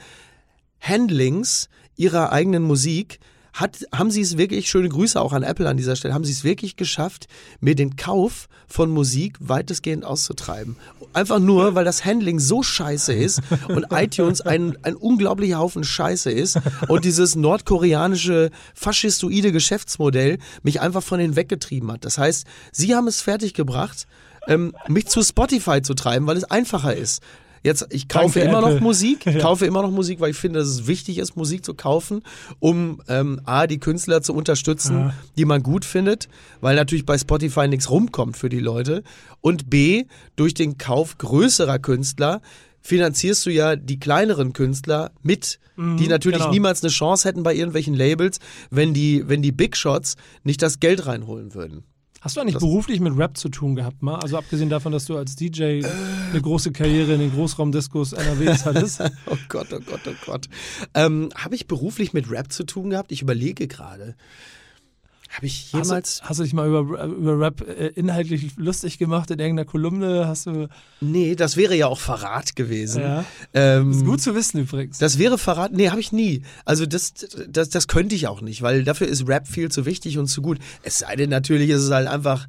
[0.80, 3.20] Handlings ihrer eigenen Musik
[3.54, 6.32] hat, haben sie es wirklich, schöne Grüße auch an Apple an dieser Stelle, haben sie
[6.32, 7.28] es wirklich geschafft,
[7.60, 10.78] mir den Kauf von Musik weitestgehend auszutreiben.
[11.14, 16.32] Einfach nur, weil das Handling so scheiße ist und iTunes ein, ein unglaublicher Haufen Scheiße
[16.32, 22.06] ist und dieses nordkoreanische faschistoide Geschäftsmodell mich einfach von denen weggetrieben hat.
[22.06, 24.08] Das heißt, sie haben es fertiggebracht,
[24.48, 27.22] ähm, mich zu Spotify zu treiben, weil es einfacher ist.
[27.64, 28.74] Jetzt, ich kaufe immer Apple.
[28.76, 29.42] noch Musik, ich Ja.
[29.42, 32.24] kaufe immer noch Musik, weil ich finde, dass es wichtig ist, Musik zu kaufen,
[32.60, 35.14] um ähm, A, die Künstler zu unterstützen, Ja.
[35.38, 36.28] die man gut findet,
[36.60, 39.04] weil natürlich bei Spotify nichts rumkommt für die Leute.
[39.42, 40.06] Und B,
[40.36, 42.42] durch den Kauf größerer Künstler
[42.82, 46.52] finanzierst du ja die kleineren Künstler mit, die natürlich genau.
[46.52, 48.40] niemals eine Chance hätten bei irgendwelchen Labels,
[48.70, 51.84] wenn die, wenn die Big Shots nicht das Geld reinholen würden.
[52.22, 54.20] Hast du eigentlich Das- beruflich mit Rap zu tun gehabt, mal?
[54.20, 55.82] Also abgesehen davon, dass du als DJ
[56.32, 59.02] eine große Karriere in den Großraumdiskos NRWs hattest.
[59.26, 60.48] Oh Gott, oh Gott, oh Gott.
[60.94, 63.12] Ähm, Habe ich beruflich mit Rap zu tun gehabt?
[63.12, 64.16] Ich überlege gerade.
[65.34, 66.18] Habe ich Hast jemals.
[66.20, 70.28] du, hast du dich mal über, über Rap äh, inhaltlich lustig gemacht in irgendeiner Kolumne?
[70.28, 70.68] Hast du.
[71.00, 73.02] Nee, das wäre ja auch Verrat gewesen.
[73.02, 73.26] Ja.
[73.54, 74.98] Ähm, Ist gut zu wissen übrigens.
[74.98, 75.72] Das wäre Verrat.
[75.72, 76.44] Nee, habe ich nie.
[76.66, 77.14] Also das,
[77.48, 80.42] das, das könnte ich auch nicht, weil dafür ist Rap viel zu wichtig und zu
[80.42, 80.60] gut.
[80.84, 82.48] Es sei denn, natürlich ist es halt einfach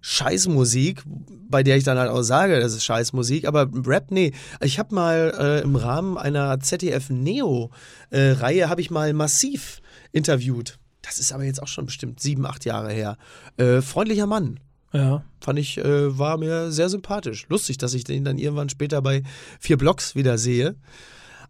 [0.00, 1.02] Scheißmusik,
[1.48, 4.32] bei der ich dann halt auch sage, das ist Scheißmusik, aber Rap, nee.
[4.60, 9.80] Ich habe mal äh, im Rahmen einer ZDF Neo-Reihe, habe ich mal massiv
[10.12, 10.78] interviewt.
[11.06, 13.16] Das ist aber jetzt auch schon bestimmt sieben, acht Jahre her.
[13.56, 14.60] Äh, freundlicher Mann.
[14.92, 15.22] ja.
[15.40, 17.46] Fand ich, äh, war mir sehr sympathisch.
[17.48, 19.22] Lustig, dass ich den dann irgendwann später bei
[19.60, 20.74] vier Blocks wieder sehe.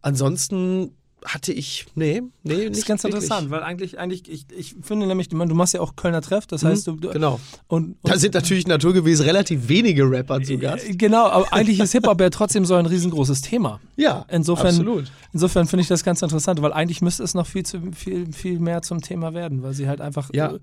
[0.02, 0.92] Ansonsten
[1.26, 3.24] hatte ich, nee, nee, nicht Das ist ganz wirklich.
[3.24, 6.64] interessant, weil eigentlich, eigentlich, ich, ich finde nämlich, du machst ja auch Kölner Treff, das
[6.64, 6.92] heißt, du.
[6.92, 7.40] du Genau.
[7.66, 10.88] und, und Da sind natürlich naturgemäß relativ wenige Rapper zu Gast.
[10.88, 13.80] Äh, Genau, aber eigentlich ist Hip-Hop ja trotzdem so ein riesengroßes Thema.
[13.96, 15.10] Ja, Insofern, absolut.
[15.32, 18.58] insofern finde ich das ganz interessant, weil eigentlich müsste es noch viel, zu, viel, viel
[18.60, 20.52] mehr zum Thema werden, weil sie halt einfach Ja.
[20.52, 20.58] äh,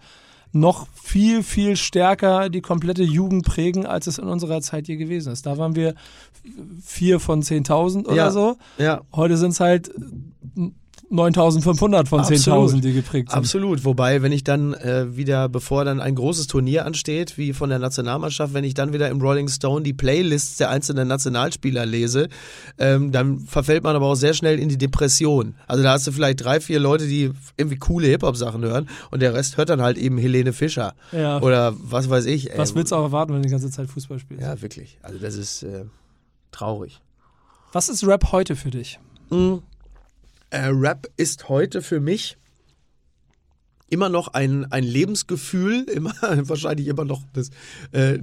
[0.55, 5.33] noch viel, viel stärker die komplette Jugend prägen, als es in unserer Zeit je gewesen
[5.33, 5.47] ist.
[5.47, 5.95] Da waren wir
[6.85, 8.29] vier von 10.000 oder Ja.
[8.31, 8.57] so.
[8.77, 9.89] Ja, Heute sind es halt
[11.11, 12.71] 9.500 von Absolut.
[12.71, 13.37] 10.000, die geprägt sind.
[13.37, 13.85] absolut.
[13.85, 17.77] Wobei, wenn ich dann äh, wieder, bevor dann ein großes Turnier ansteht, wie von der
[17.77, 22.29] Nationalmannschaft, wenn ich dann wieder im Rolling Stone die Playlists der einzelnen Nationalspieler lese,
[22.79, 25.55] ähm, dann verfällt man aber auch sehr schnell in die Depression.
[25.67, 29.33] Also da hast du vielleicht drei, vier Leute, die irgendwie coole Hip-Hop-Sachen hören und der
[29.35, 31.39] Rest hört dann halt eben Helene Fischer Ja.
[31.41, 32.51] oder was weiß ich.
[32.51, 32.57] ey.
[32.57, 34.41] Was willst du auch erwarten, wenn du die ganze Zeit Fußball spielst?
[34.43, 34.97] Ja, wirklich.
[35.03, 35.85] Also das ist äh,
[36.51, 37.01] traurig.
[37.71, 38.99] Was ist Rap heute für dich?
[40.53, 42.37] Äh, Rap ist heute für mich
[43.89, 47.49] immer noch ein, ein Lebensgefühl, immer, wahrscheinlich immer noch das,
[47.91, 48.19] äh,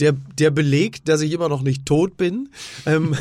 [0.00, 2.48] der, der Beleg, dass ich immer noch nicht tot bin.
[2.86, 3.14] Ähm,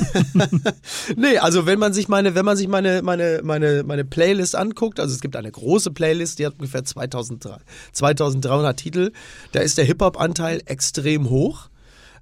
[1.18, 5.02] nee, also wenn man sich meine, wenn man sich meine, meine, meine, meine Playlist anguckt,
[5.02, 7.58] also es gibt eine große Playlist, die hat ungefähr 2003,
[7.92, 9.12] 2300 Titel,
[9.52, 11.70] da ist der Hip-Hop-Anteil extrem hoch.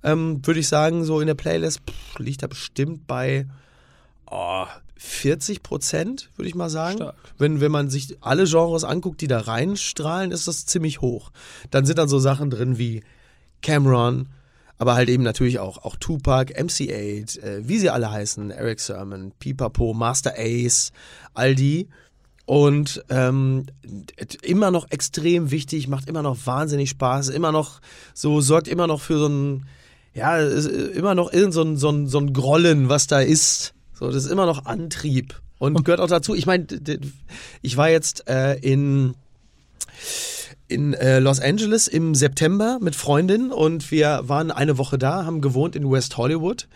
[0.03, 3.45] Ähm, Würde ich sagen, so in der Playlist pff, liegt er bestimmt bei
[4.25, 4.65] oh,
[5.03, 6.97] 40 Prozent, würde ich mal sagen.
[6.97, 7.15] Stark.
[7.39, 11.31] Wenn, wenn man sich alle Genres anguckt, die da reinstrahlen, ist das ziemlich hoch.
[11.71, 13.03] Dann sind dann so Sachen drin wie
[13.63, 14.29] Cameron,
[14.77, 19.31] aber halt eben natürlich auch, auch Tupac, MC8, äh, wie sie alle heißen, Eric Sermon,
[19.39, 20.91] Pipapo, Master Ace,
[21.33, 21.87] all die.
[22.45, 23.65] Und ähm,
[24.43, 27.81] immer noch extrem wichtig, macht immer noch wahnsinnig Spaß, immer noch
[28.13, 29.65] so, sorgt immer noch für so ein,
[30.13, 33.73] ja, immer noch irgend so ein, so ein, so ein Grollen, was da ist.
[34.01, 35.39] So, das ist immer noch Antrieb.
[35.59, 36.33] Und gehört auch dazu.
[36.33, 36.65] Ich meine,
[37.61, 39.13] ich war jetzt äh, in
[40.67, 45.39] in äh, Los Angeles im September mit Freundin und wir waren eine Woche da, haben
[45.39, 46.67] gewohnt in West Hollywood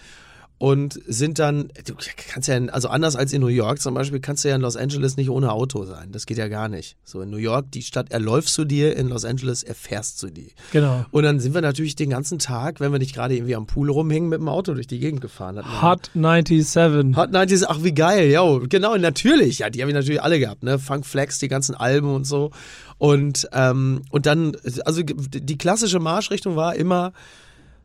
[0.58, 1.96] und sind dann, du
[2.32, 4.78] kannst ja, also anders als in New York zum Beispiel, kannst du ja in Los
[4.78, 6.12] Angeles nicht ohne Auto sein.
[6.12, 6.96] Das geht ja gar nicht.
[7.04, 10.54] So in New York, die Stadt erläufst du dir, in Los Angeles erfährst du die.
[10.72, 11.06] Genau.
[11.12, 13.90] Und dann sind wir natürlich den ganzen Tag, wenn wir nicht gerade irgendwie am Pool
[13.90, 15.58] rumhängen, mit dem Auto durch die Gegend gefahren.
[15.82, 17.18] Hot 97.
[17.18, 20.64] Hot 90s, ach wie geil, ja, genau, natürlich, ja, die habe ich natürlich alle gehabt,
[20.64, 22.52] ne, Funk Flex, die ganzen Alben und so
[22.98, 27.12] und ähm, und dann, also die klassische Marschrichtung war immer,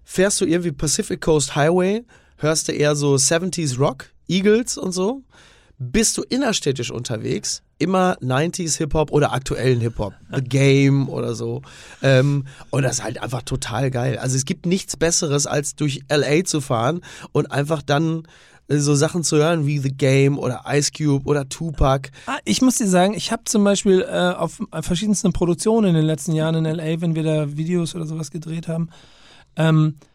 [0.05, 2.05] fährst du irgendwie Pacific Coast Highway,
[2.41, 5.23] hörst du eher so 70s Rock, Eagles und so,
[5.79, 11.63] bist du innerstädtisch unterwegs, immer 90s Hip-Hop oder aktuellen Hip-Hop, The Game oder so.
[12.03, 14.19] Ähm, und das ist halt einfach total geil.
[14.19, 17.01] Also es gibt nichts Besseres, als durch LA zu fahren
[17.33, 18.25] und einfach dann
[18.69, 22.11] äh, so Sachen zu hören wie The Game oder Ice Cube oder Tupac.
[22.27, 26.05] Ah, ich muss dir sagen, ich habe zum Beispiel äh, auf verschiedensten Produktionen in den
[26.05, 28.91] letzten Jahren in LA, wenn wir da Videos oder sowas gedreht haben,
[29.57, 30.10] ähm, äh,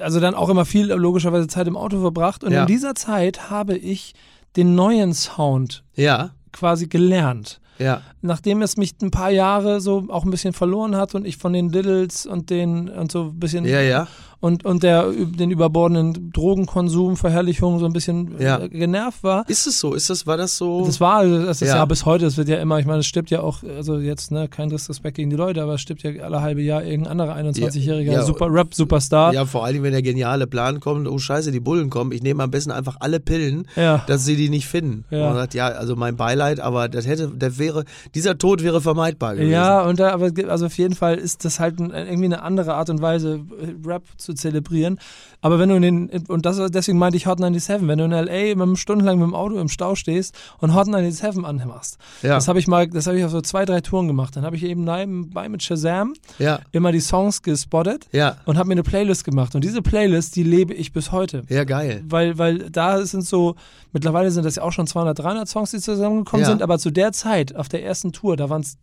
[0.00, 2.44] also dann auch immer viel logischerweise Zeit im Auto verbracht.
[2.44, 2.62] Und Ja.
[2.62, 4.14] in dieser Zeit habe ich
[4.56, 7.60] den neuen Sound Ja, quasi gelernt.
[7.78, 8.00] ja.
[8.22, 11.52] Nachdem es mich ein paar Jahre so auch ein bisschen verloren hat und ich von
[11.52, 14.08] den Diddles und den und so ein bisschen Ja, ja.
[14.40, 18.58] Und, und der den überbordenden Drogenkonsum, Verherrlichung so ein bisschen Ja.
[18.60, 19.44] äh, genervt war.
[19.48, 19.94] Ist es so?
[19.94, 20.84] Ist das, war das so?
[20.84, 21.76] Das war, das ist ja.
[21.76, 21.84] Ja.
[21.84, 24.48] bis heute, es wird ja immer, ich meine, es stirbt ja auch, also jetzt, ne,
[24.48, 28.12] kein Disrespekt gegen die Leute, aber es stirbt ja alle halbe Jahr irgendein anderer 21-jähriger
[28.12, 29.32] Ja, Super Rap-Superstar.
[29.32, 32.42] ja, vor allem, wenn der geniale Plan kommt, oh scheiße, die Bullen kommen, ich nehme
[32.42, 34.04] am besten einfach alle Pillen, Ja.
[34.06, 35.04] dass sie die nicht finden.
[35.10, 35.18] Ja.
[35.22, 37.84] Und man sagt, ja, also mein Beileid, aber das hätte, der wäre,
[38.14, 39.50] dieser Tod wäre vermeidbar gewesen.
[39.52, 42.74] Ja, und da, aber also auf jeden Fall ist das halt ein, irgendwie eine andere
[42.74, 44.98] Art und Weise, äh, Rap zu zelebrieren.
[45.40, 48.12] Aber wenn du in den, und das, deswegen meinte ich Hot 97, wenn du in
[48.12, 48.76] L.A.
[48.76, 51.98] stundenlang mit dem Auto im Stau stehst und Hot 97 anmachst.
[52.22, 52.34] Ja.
[52.34, 54.36] Das habe ich mal, das habe ich auf so zwei, drei Touren gemacht.
[54.36, 56.60] Dann habe ich eben nebenbei mit Shazam Ja.
[56.72, 58.36] immer die Songs gespottet Ja.
[58.44, 59.54] und habe mir eine Playlist gemacht.
[59.54, 61.42] Und diese Playlist, die lebe ich bis heute.
[61.48, 62.02] Ja, geil.
[62.08, 63.54] Weil, weil da sind so,
[63.92, 67.12] mittlerweile sind das ja auch schon 200, 300 Songs, die zusammengekommen sind, aber zu der
[67.12, 68.76] Zeit, auf der ersten Tour, da waren es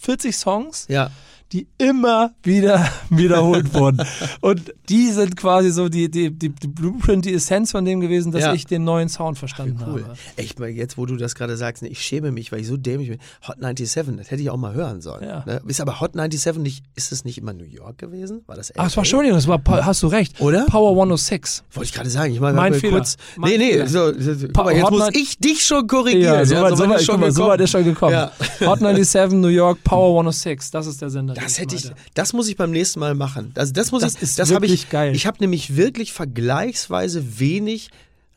[0.00, 1.10] 40 Songs, Ja.
[1.52, 4.02] Die immer wieder wiederholt wurden.
[4.40, 8.32] Und die sind quasi so die, die, die, die Blueprint, die Essenz von dem gewesen,
[8.32, 8.54] dass Ja.
[8.54, 10.02] ich den neuen Sound verstanden Cool.
[10.04, 10.14] habe.
[10.36, 12.76] Echt mal, jetzt wo du das gerade sagst, ne, ich schäme mich, weil ich so
[12.76, 13.18] dämlich bin.
[13.46, 15.24] Hot 97, das hätte ich auch mal hören sollen.
[15.24, 15.44] Ja.
[15.46, 15.60] Ne?
[15.66, 18.42] Ist aber Hot 97 nicht, ist es nicht immer New York gewesen?
[18.46, 19.06] War das Ach, es war LA?
[19.06, 20.40] Entschuldigung, das war, hast du recht.
[20.40, 20.64] Oder?
[20.66, 21.64] Power 106.
[21.72, 22.98] Wollte ich gerade sagen, ich meine, Mein Fehler.
[22.98, 23.16] kurz.
[23.36, 26.22] Mein nee, nee, so, so, guck mal, jetzt Hot muss ich dich schon korrigieren.
[26.34, 26.88] Ja, so weit, so,
[27.20, 28.12] weit so weit ist schon gekommen.
[28.12, 28.32] Ja.
[28.66, 30.70] Hot 97, New York, Power 106.
[30.70, 31.34] Das ist der Sender.
[31.42, 33.52] Das hätte ich, das muss ich beim nächsten Mal machen.
[33.56, 35.14] Also das muss Das ich, ist das habe wirklich ich, geil.
[35.14, 37.90] Ich habe nämlich wirklich vergleichsweise wenig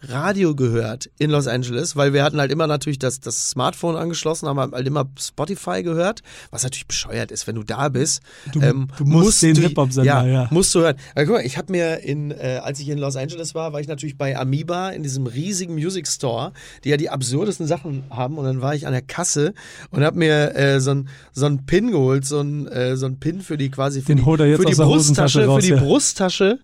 [0.10, 4.47] Radio gehört in Los Angeles, weil wir hatten halt immer natürlich das, das Smartphone angeschlossen,
[4.47, 8.22] haben halt immer Spotify gehört, was natürlich bescheuert ist, wenn du da bist.
[8.51, 10.47] Du- ähm, du musst den Hip-Hop-Sender, ja, ja.
[10.51, 10.95] musst du hören.
[11.14, 13.80] Aber guck mal, ich habe mir in, äh, als ich in Los Angeles war, war
[13.80, 16.51] ich natürlich bei Amoeba in diesem riesigen Music Store,
[16.84, 18.38] die ja die absurdesten Sachen haben.
[18.38, 19.53] Und dann war ich an der Kasse
[19.91, 23.58] und habe mir äh, so ein so Pin geholt, so ein äh, so Pin für
[23.58, 25.82] die quasi für Den die, für die Brusttasche, raus, für die ja.
[25.84, 26.60] Brusttasche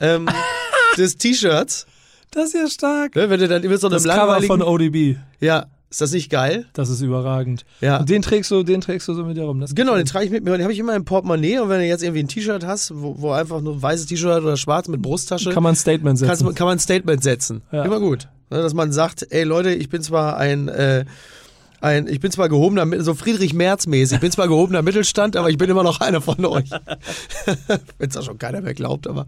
[0.00, 0.28] ähm,
[0.96, 1.86] des T-Shirts.
[2.30, 3.16] Das ist ja stark.
[3.16, 5.16] Ne, wenn du dann immer so einem Das Cover langweiligen, von ODB.
[5.40, 6.66] ja, ist das nicht geil?
[6.74, 7.64] Das ist überragend.
[7.80, 7.96] Ja.
[7.98, 9.58] Und den trägst du, den trägst du so mit dir rum.
[9.60, 11.70] Das Genau, den trage ich mit mir und den habe ich immer im Portemonnaie und
[11.70, 14.58] wenn du jetzt irgendwie ein T-Shirt hast, wo, wo einfach nur ein weißes T-Shirt oder
[14.58, 15.50] schwarz mit Brusttasche.
[15.50, 16.28] Kann man ein Statement setzen.
[16.28, 17.62] kannst, kann man ein Statement setzen.
[17.72, 17.84] Ja.
[17.84, 18.28] Immer gut.
[18.50, 21.06] Ne, Dass man sagt, ey Leute, ich bin zwar ein, äh,
[21.80, 25.48] ein ich bin zwar gehobener, so Friedrich Merz mäßig, ich bin zwar gehobener Mittelstand, aber
[25.48, 26.68] ich bin immer noch einer von euch.
[27.98, 29.26] Wenn es auch schon keiner mehr glaubt, aber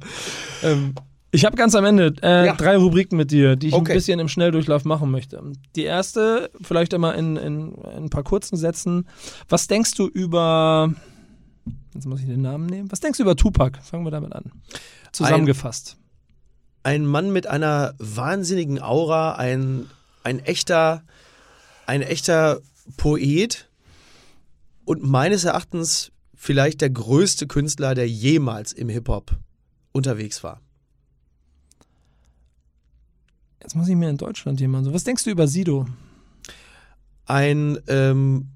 [0.62, 0.94] ähm,
[1.32, 2.54] Ich habe ganz am Ende äh, Ja.
[2.56, 3.92] drei Rubriken mit dir, die ich Okay.
[3.92, 5.40] ein bisschen im Schnelldurchlauf machen möchte.
[5.76, 9.06] Die erste, vielleicht immer in, in, in ein paar kurzen Sätzen.
[9.48, 10.92] Was denkst du über.
[11.94, 12.90] Jetzt muss ich den Namen nehmen.
[12.90, 13.78] Was denkst du über Tupac?
[13.82, 14.50] Fangen wir damit an.
[15.12, 15.96] Zusammengefasst.
[16.82, 19.86] ein Mann mit einer wahnsinnigen Aura, ein,
[20.24, 21.02] ein echter,
[21.86, 22.60] ein echter
[22.96, 23.68] Poet
[24.84, 29.36] und meines Erachtens vielleicht der größte Künstler, der jemals im Hip-Hop
[29.92, 30.60] unterwegs war.
[33.60, 34.94] Jetzt muss ich mir in Deutschland jemanden so.
[34.94, 35.86] Was denkst du über Sido?
[37.26, 38.48] Ein, ähm,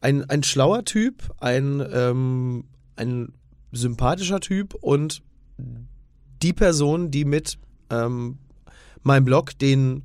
[0.00, 2.64] ein, ein schlauer Typ, ein, ähm,
[2.96, 3.32] ein
[3.72, 5.22] sympathischer Typ und
[6.42, 7.58] die Person, die mit
[7.90, 8.38] ähm,
[9.02, 10.04] meinem Blog den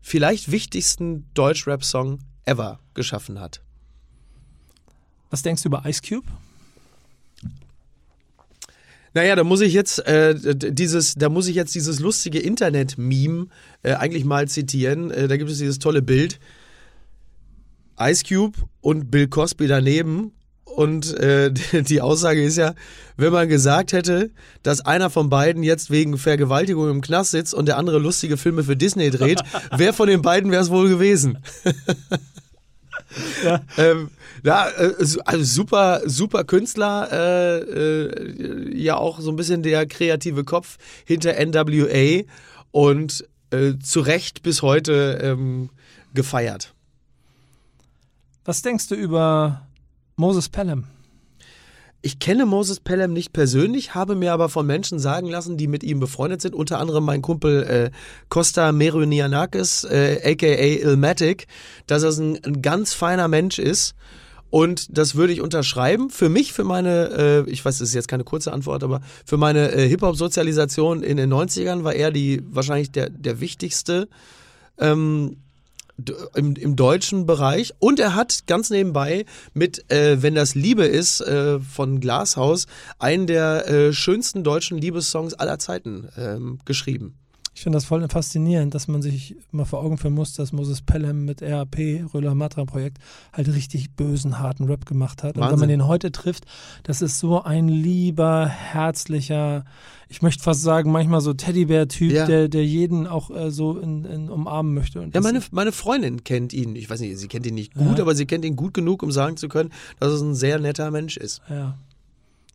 [0.00, 3.62] vielleicht wichtigsten Deutsch-Rap-Song ever geschaffen hat.
[5.30, 6.26] Was denkst du über Ice Cube?
[9.14, 13.46] Naja, da muss ich jetzt äh, dieses, da muss ich jetzt dieses lustige Internet-Meme
[13.82, 15.10] äh, eigentlich mal zitieren.
[15.10, 16.38] Äh, da gibt es dieses tolle Bild.
[18.00, 20.32] Ice Cube und Bill Cosby daneben.
[20.64, 22.74] Und äh, die Aussage ist ja,
[23.16, 24.30] wenn man gesagt hätte,
[24.62, 28.64] dass einer von beiden jetzt wegen Vergewaltigung im Knast sitzt und der andere lustige Filme
[28.64, 29.42] für Disney dreht,
[29.76, 31.38] wer von den beiden wäre es wohl gewesen?
[33.44, 33.60] Ja.
[33.76, 34.10] Ähm,
[34.42, 40.44] ja, äh, also super, super Künstler, äh, äh, ja auch so ein bisschen der kreative
[40.44, 42.22] Kopf hinter NWA
[42.70, 45.70] und äh, zu Recht bis heute ähm,
[46.14, 46.74] gefeiert.
[48.44, 49.66] Was denkst du über
[50.16, 50.86] Moses Pelham?
[52.04, 55.84] Ich kenne Moses Pelham nicht persönlich, habe mir aber von Menschen sagen lassen, die mit
[55.84, 57.90] ihm befreundet sind, unter anderem mein Kumpel äh,
[58.28, 61.46] Costa Meronianakis, äh, aka Ilmatic,
[61.86, 63.94] dass er ein, ein ganz feiner Mensch ist.
[64.50, 66.10] Und das würde ich unterschreiben.
[66.10, 69.36] Für mich, für meine, äh, ich weiß, das ist jetzt keine kurze Antwort, aber für
[69.36, 74.08] meine äh, Hip-Hop-Sozialisation in den 90ern war er die wahrscheinlich der, der wichtigste
[74.76, 75.36] ähm,
[76.34, 77.74] im, im deutschen Bereich.
[77.78, 79.24] Und er hat ganz nebenbei
[79.54, 82.66] mit äh, Wenn das Liebe ist äh, von Glashaus
[82.98, 87.18] einen der äh, schönsten deutschen Liebessongs aller Zeiten ähm, geschrieben.
[87.54, 90.80] Ich finde das voll faszinierend, dass man sich mal vor Augen führen muss, dass Moses
[90.80, 91.76] Pelham mit RAP,
[92.14, 92.96] Röller Matra Projekt,
[93.30, 95.34] halt richtig bösen, harten Rap gemacht hat.
[95.36, 95.58] Und wenn Wahnsinn.
[95.60, 96.44] man den heute trifft,
[96.82, 99.66] das ist so ein lieber, herzlicher,
[100.08, 102.26] ich möchte fast sagen, manchmal so Teddybär-Typ, Ja.
[102.26, 105.06] der, der jeden auch äh, so in, in umarmen möchte.
[105.12, 106.74] Ja, meine, meine Freundin kennt ihn.
[106.74, 108.04] Ich weiß nicht, sie kennt ihn nicht gut, Ja.
[108.04, 110.90] aber sie kennt ihn gut genug, um sagen zu können, dass es ein sehr netter
[110.90, 111.42] Mensch ist.
[111.50, 111.76] ja.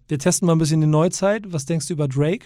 [0.09, 1.51] Wir testen mal ein bisschen die Neuzeit.
[1.51, 2.45] Was denkst du über Drake?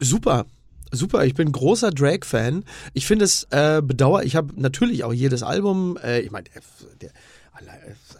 [0.00, 0.44] Super.
[0.92, 2.64] Super, ich bin großer Drake-Fan.
[2.94, 6.46] Ich finde es äh, bedauer, ich habe natürlich auch jedes Album, äh, ich meine,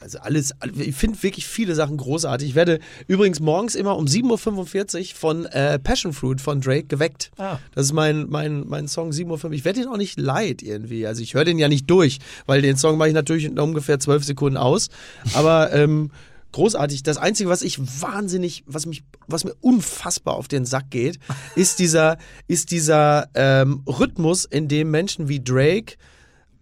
[0.01, 2.49] Also alles, ich finde wirklich viele Sachen großartig.
[2.49, 7.31] Ich werde übrigens morgens immer um 7.45 Uhr von äh, Passion Fruit von Drake geweckt.
[7.37, 7.59] Ah.
[7.75, 9.53] Das ist mein, mein, mein Song 7.45 Uhr.
[9.53, 11.07] Ich werde den auch nicht leid irgendwie.
[11.07, 13.99] Also ich höre den ja nicht durch, weil den Song mache ich natürlich in ungefähr
[13.99, 14.89] zwölf Sekunden aus.
[15.35, 16.11] Aber ähm,
[16.53, 17.03] großartig.
[17.03, 21.19] Das Einzige, was ich wahnsinnig, was mich, was mir unfassbar auf den Sack geht,
[21.55, 25.97] ist dieser, ist dieser ähm, Rhythmus, in dem Menschen wie Drake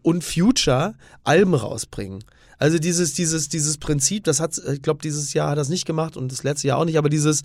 [0.03, 2.24] und Future Alben rausbringen.
[2.59, 6.16] Also dieses, dieses, dieses Prinzip, das hat, ich glaube, dieses Jahr hat das nicht gemacht
[6.16, 7.43] und das letzte Jahr auch nicht, aber dieses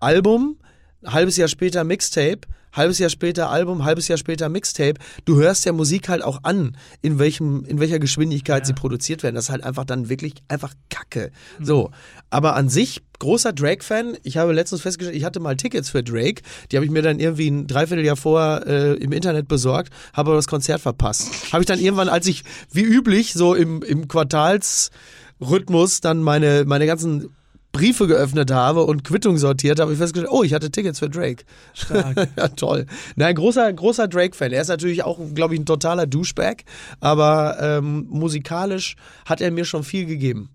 [0.00, 0.58] Album,
[1.04, 2.40] halbes Jahr später Mixtape,
[2.74, 4.94] halbes Jahr später Album, halbes Jahr später Mixtape.
[5.24, 8.66] Du hörst der Musik halt auch an, in welchem, in welcher Geschwindigkeit ja.
[8.66, 9.34] sie produziert werden.
[9.34, 11.30] Das ist halt einfach dann wirklich einfach Kacke.
[11.58, 11.64] Mhm.
[11.64, 11.90] So.
[12.30, 14.16] Aber an sich, großer Drake-Fan.
[14.22, 16.42] Ich habe letztens festgestellt, ich hatte mal Tickets für Drake.
[16.70, 20.36] Die habe ich mir dann irgendwie ein Dreivierteljahr vorher äh, im Internet besorgt, habe aber
[20.36, 21.52] das Konzert verpasst.
[21.52, 26.86] Habe ich dann irgendwann, als ich, wie üblich, so im, im Quartalsrhythmus dann meine, meine
[26.86, 27.30] ganzen
[27.74, 31.44] Briefe geöffnet habe und Quittung sortiert habe, ich festgestellt, oh, ich hatte Tickets für Drake.
[31.74, 32.28] Stark.
[32.36, 32.86] ja, toll.
[33.16, 34.52] Nein, großer, großer Drake-Fan.
[34.52, 36.64] Er ist natürlich auch, glaube ich, ein totaler Douchebag,
[37.00, 38.94] aber ähm, musikalisch
[39.26, 40.50] hat er mir schon viel gegeben.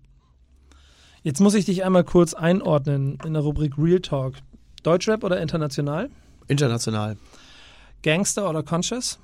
[1.22, 4.36] Jetzt muss ich dich einmal kurz einordnen in der Rubrik Real Talk.
[4.82, 6.08] Deutschrap oder international?
[6.48, 7.18] International.
[8.02, 9.18] Gangster oder Conscious?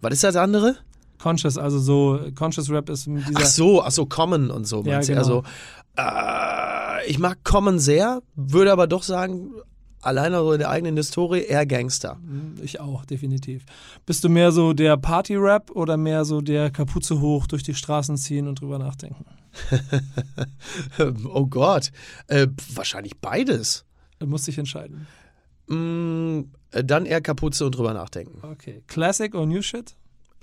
[0.00, 0.76] Was ist das andere?
[1.18, 3.32] Conscious, also so Conscious Rap ist dieser.
[3.34, 4.84] Ach so, ach so, Common und so.
[4.84, 5.18] Ja, genau.
[5.18, 5.42] Also,
[5.96, 9.52] äh, ich mag Common sehr, würde aber doch sagen,
[10.00, 12.14] alleine so in der eigenen Historie eher Gangster.
[12.14, 13.64] Hm, ich auch, definitiv.
[14.06, 18.16] Bist du mehr so der Party-Rap oder mehr so der Kapuze hoch durch die Straßen
[18.16, 19.24] ziehen und drüber nachdenken?
[21.32, 21.90] oh Gott,
[22.28, 23.84] äh, wahrscheinlich beides.
[24.18, 25.06] Du musst dich entscheiden.
[25.68, 28.40] Mm, dann eher Kapuze und drüber nachdenken.
[28.46, 28.82] Okay.
[28.86, 29.96] Classic oder New Shit?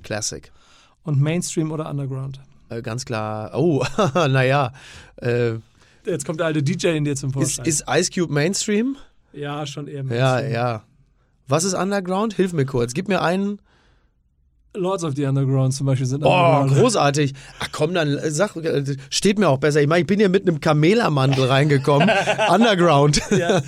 [0.04, 0.52] Classic.
[1.04, 2.40] Und Mainstream oder Underground?
[2.70, 3.52] Äh, ganz klar.
[3.56, 3.84] Oh,
[4.14, 4.74] naja.
[5.18, 5.56] Äh,
[6.06, 7.66] Jetzt kommt der alte DJ in dir zum Vorschein.
[7.66, 8.98] Ist, ist Ice Cube Mainstream?
[9.34, 10.20] Ja, schon eher Mainstream.
[10.20, 10.84] Ja, ja.
[11.48, 12.34] Was ist Underground?
[12.34, 12.94] Hilf mir kurz.
[12.94, 13.60] Gib mir einen.
[14.74, 17.34] Lords of the Underground zum Beispiel sind Oh, großartig.
[17.60, 19.82] Ach komm, dann sag, äh, steht mir auch besser.
[19.82, 22.10] Ich meine, ich bin hier mit einem Kamelermantel reingekommen.
[22.50, 23.22] Underground.
[23.32, 23.62] Ja.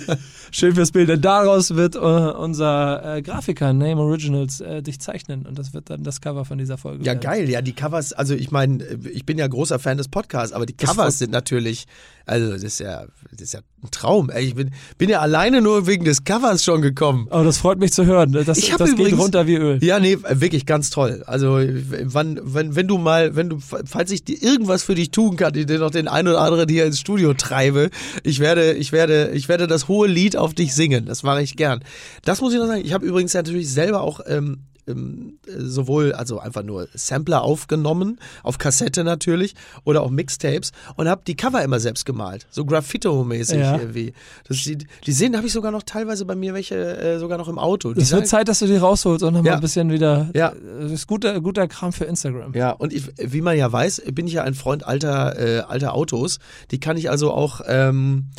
[0.50, 1.08] Schön fürs Bild.
[1.08, 2.00] Denn daraus wird uh,
[2.38, 6.58] unser äh, Grafiker Name Originals äh, dich zeichnen und das wird dann das Cover von
[6.58, 7.04] dieser Folge.
[7.04, 7.20] Ja, werden.
[7.20, 7.50] geil.
[7.50, 10.74] Ja, die Covers, also ich meine, ich bin ja großer Fan des Podcasts, aber die
[10.74, 11.86] Covers sind natürlich,
[12.26, 14.30] also das ist ja, das ist ja ein Traum.
[14.38, 17.28] Ich bin, bin ja alleine nur wegen des Covers schon gekommen.
[17.30, 18.32] Oh, das freut mich zu hören.
[18.32, 19.84] Das, ich das übrigens, geht runter wie Öl.
[19.84, 21.22] Ja, nee, wirklich ganz toll.
[21.26, 21.60] Also,
[22.04, 25.54] wann, wenn, wenn du mal, wenn du, falls ich dir irgendwas für dich tun kann,
[25.54, 27.90] ich dir noch den einen oder anderen hier ins Studio treibe,
[28.24, 31.06] ich werde, ich werde, ich werde das hohe Lied auf dich singen.
[31.06, 31.84] Das mache ich gern.
[32.24, 32.84] Das muss ich noch sagen.
[32.84, 38.58] Ich habe übrigens natürlich selber auch ähm, ähm, sowohl, also einfach nur Sampler aufgenommen, auf
[38.58, 42.46] Kassette natürlich, oder auch Mixtapes und habe die Cover immer selbst gemalt.
[42.50, 43.78] So Graffito-mäßig ja.
[43.78, 44.14] irgendwie.
[44.46, 47.48] Das, die, die sehen, habe ich sogar noch teilweise bei mir welche, äh, sogar noch
[47.48, 47.92] im Auto.
[47.92, 49.54] Es wird Zeit, dass du die rausholst und nochmal ja.
[49.56, 50.30] ein bisschen wieder.
[50.34, 50.52] Ja.
[50.80, 52.54] Das ist guter, guter Kram für Instagram.
[52.54, 55.94] Ja, und ich, wie man ja weiß, bin ich ja ein Freund alter, äh, alter
[55.94, 56.38] Autos.
[56.70, 57.60] Die kann ich also auch.
[57.66, 58.30] Ähm,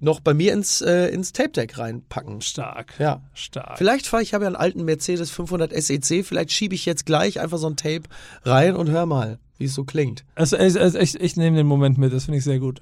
[0.00, 2.40] noch bei mir ins, äh, ins Tape Deck reinpacken.
[2.40, 2.94] Stark.
[2.98, 3.22] Ja.
[3.32, 3.78] Stark.
[3.78, 7.40] Vielleicht fahre ich, habe ja einen alten Mercedes 500 SEC, vielleicht schiebe ich jetzt gleich
[7.40, 8.02] einfach so ein Tape
[8.44, 10.24] rein und hör mal, wie es so klingt.
[10.34, 12.80] Also, also ich, ich nehme den Moment mit, das finde ich sehr gut.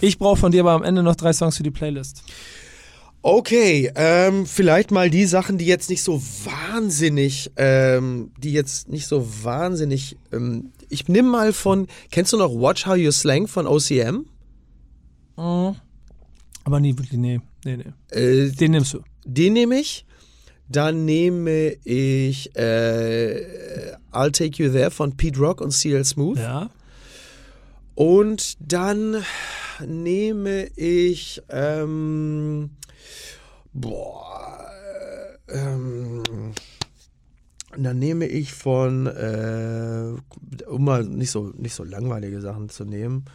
[0.00, 2.22] Ich brauche von dir aber am Ende noch drei Songs für die Playlist.
[3.26, 9.06] Okay, ähm, vielleicht mal die Sachen, die jetzt nicht so wahnsinnig, ähm, die jetzt nicht
[9.06, 13.66] so wahnsinnig, ähm, ich nehme mal von, kennst du noch Watch How You Slang von
[13.66, 14.26] OCM?
[15.38, 15.76] Mhm.
[16.64, 18.18] Aber nie wirklich, nee, nee, nee.
[18.18, 19.02] Äh, den nimmst du.
[19.24, 20.06] Den nehme ich.
[20.66, 26.38] Dann nehme ich äh, I'll Take You There von Pete Rock und CL Smooth.
[26.38, 26.70] Ja.
[27.94, 29.22] Und dann
[29.86, 32.70] nehme ich ähm,
[33.72, 34.68] boah,
[35.48, 36.22] ähm,
[37.76, 40.12] dann nehme ich von äh,
[40.66, 43.26] um mal nicht so nicht so langweilige Sachen zu nehmen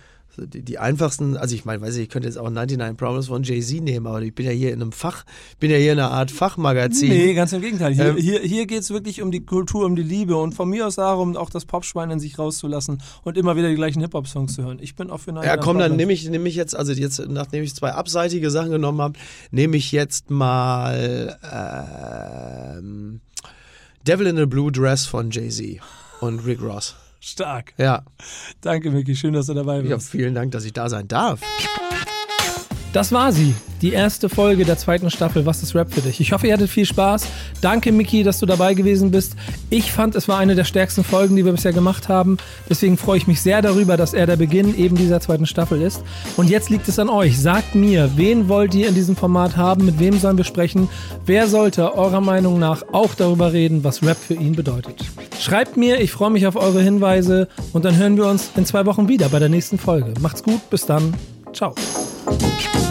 [0.48, 3.44] die, die einfachsten, also ich meine, weiß ich, ich könnte jetzt auch 99 Problems von
[3.44, 5.26] Jay-Z nehmen, aber ich bin ja hier in einem Fach,
[5.60, 7.10] bin ja hier in einer Art Fachmagazin.
[7.10, 7.94] Nee, ganz im Gegenteil.
[7.94, 10.70] Hier, ähm, hier, hier geht es wirklich um die Kultur, um die Liebe und von
[10.70, 14.54] mir aus darum, auch das Popschwein in sich rauszulassen und immer wieder die gleichen Hip-Hop-Songs
[14.56, 14.80] zu hören.
[14.82, 17.20] Ich bin auch für 99 Ja, komm, dann nehme ich, nehm ich jetzt, also jetzt,
[17.28, 19.20] nachdem ich zwei abseitige Sachen genommen habe,
[19.52, 21.38] nehme ich jetzt mal
[22.78, 23.22] ähm,
[24.08, 25.80] Devil in a Blue Dress von Jay-Z
[26.22, 26.96] und Rick Ross.
[27.20, 27.74] Stark.
[27.78, 28.04] Ja.
[28.62, 29.16] Danke, Micky.
[29.16, 29.92] Schön, dass du dabei bist.
[29.92, 31.42] Ja, vielen Dank, dass ich da sein darf.
[32.92, 36.20] Das war sie, die erste Folge der zweiten Staffel Was ist Rap für dich?
[36.20, 37.28] Ich hoffe, ihr hattet viel Spaß.
[37.62, 39.36] Danke, Miki, dass du dabei gewesen bist.
[39.70, 42.38] Ich fand, es war eine der stärksten Folgen, die wir bisher gemacht haben.
[42.68, 46.04] Deswegen freue ich mich sehr darüber, dass er der Beginn eben dieser zweiten Staffel ist.
[46.36, 47.40] Und jetzt liegt es an euch.
[47.40, 49.86] Sagt mir, wen wollt ihr in diesem Format haben?
[49.86, 50.90] Mit wem sollen wir sprechen?
[51.28, 55.06] Wer sollte eurer Meinung nach auch darüber reden, was Rap für ihn bedeutet?
[55.40, 58.88] Schreibt mir, ich freue mich auf eure Hinweise und dann hören wir uns in zwei
[58.88, 60.16] Wochen wieder bei der nächsten Folge.
[60.22, 61.14] Macht's gut, bis dann.
[61.54, 61.74] Ciao.
[62.38, 62.89] Bye.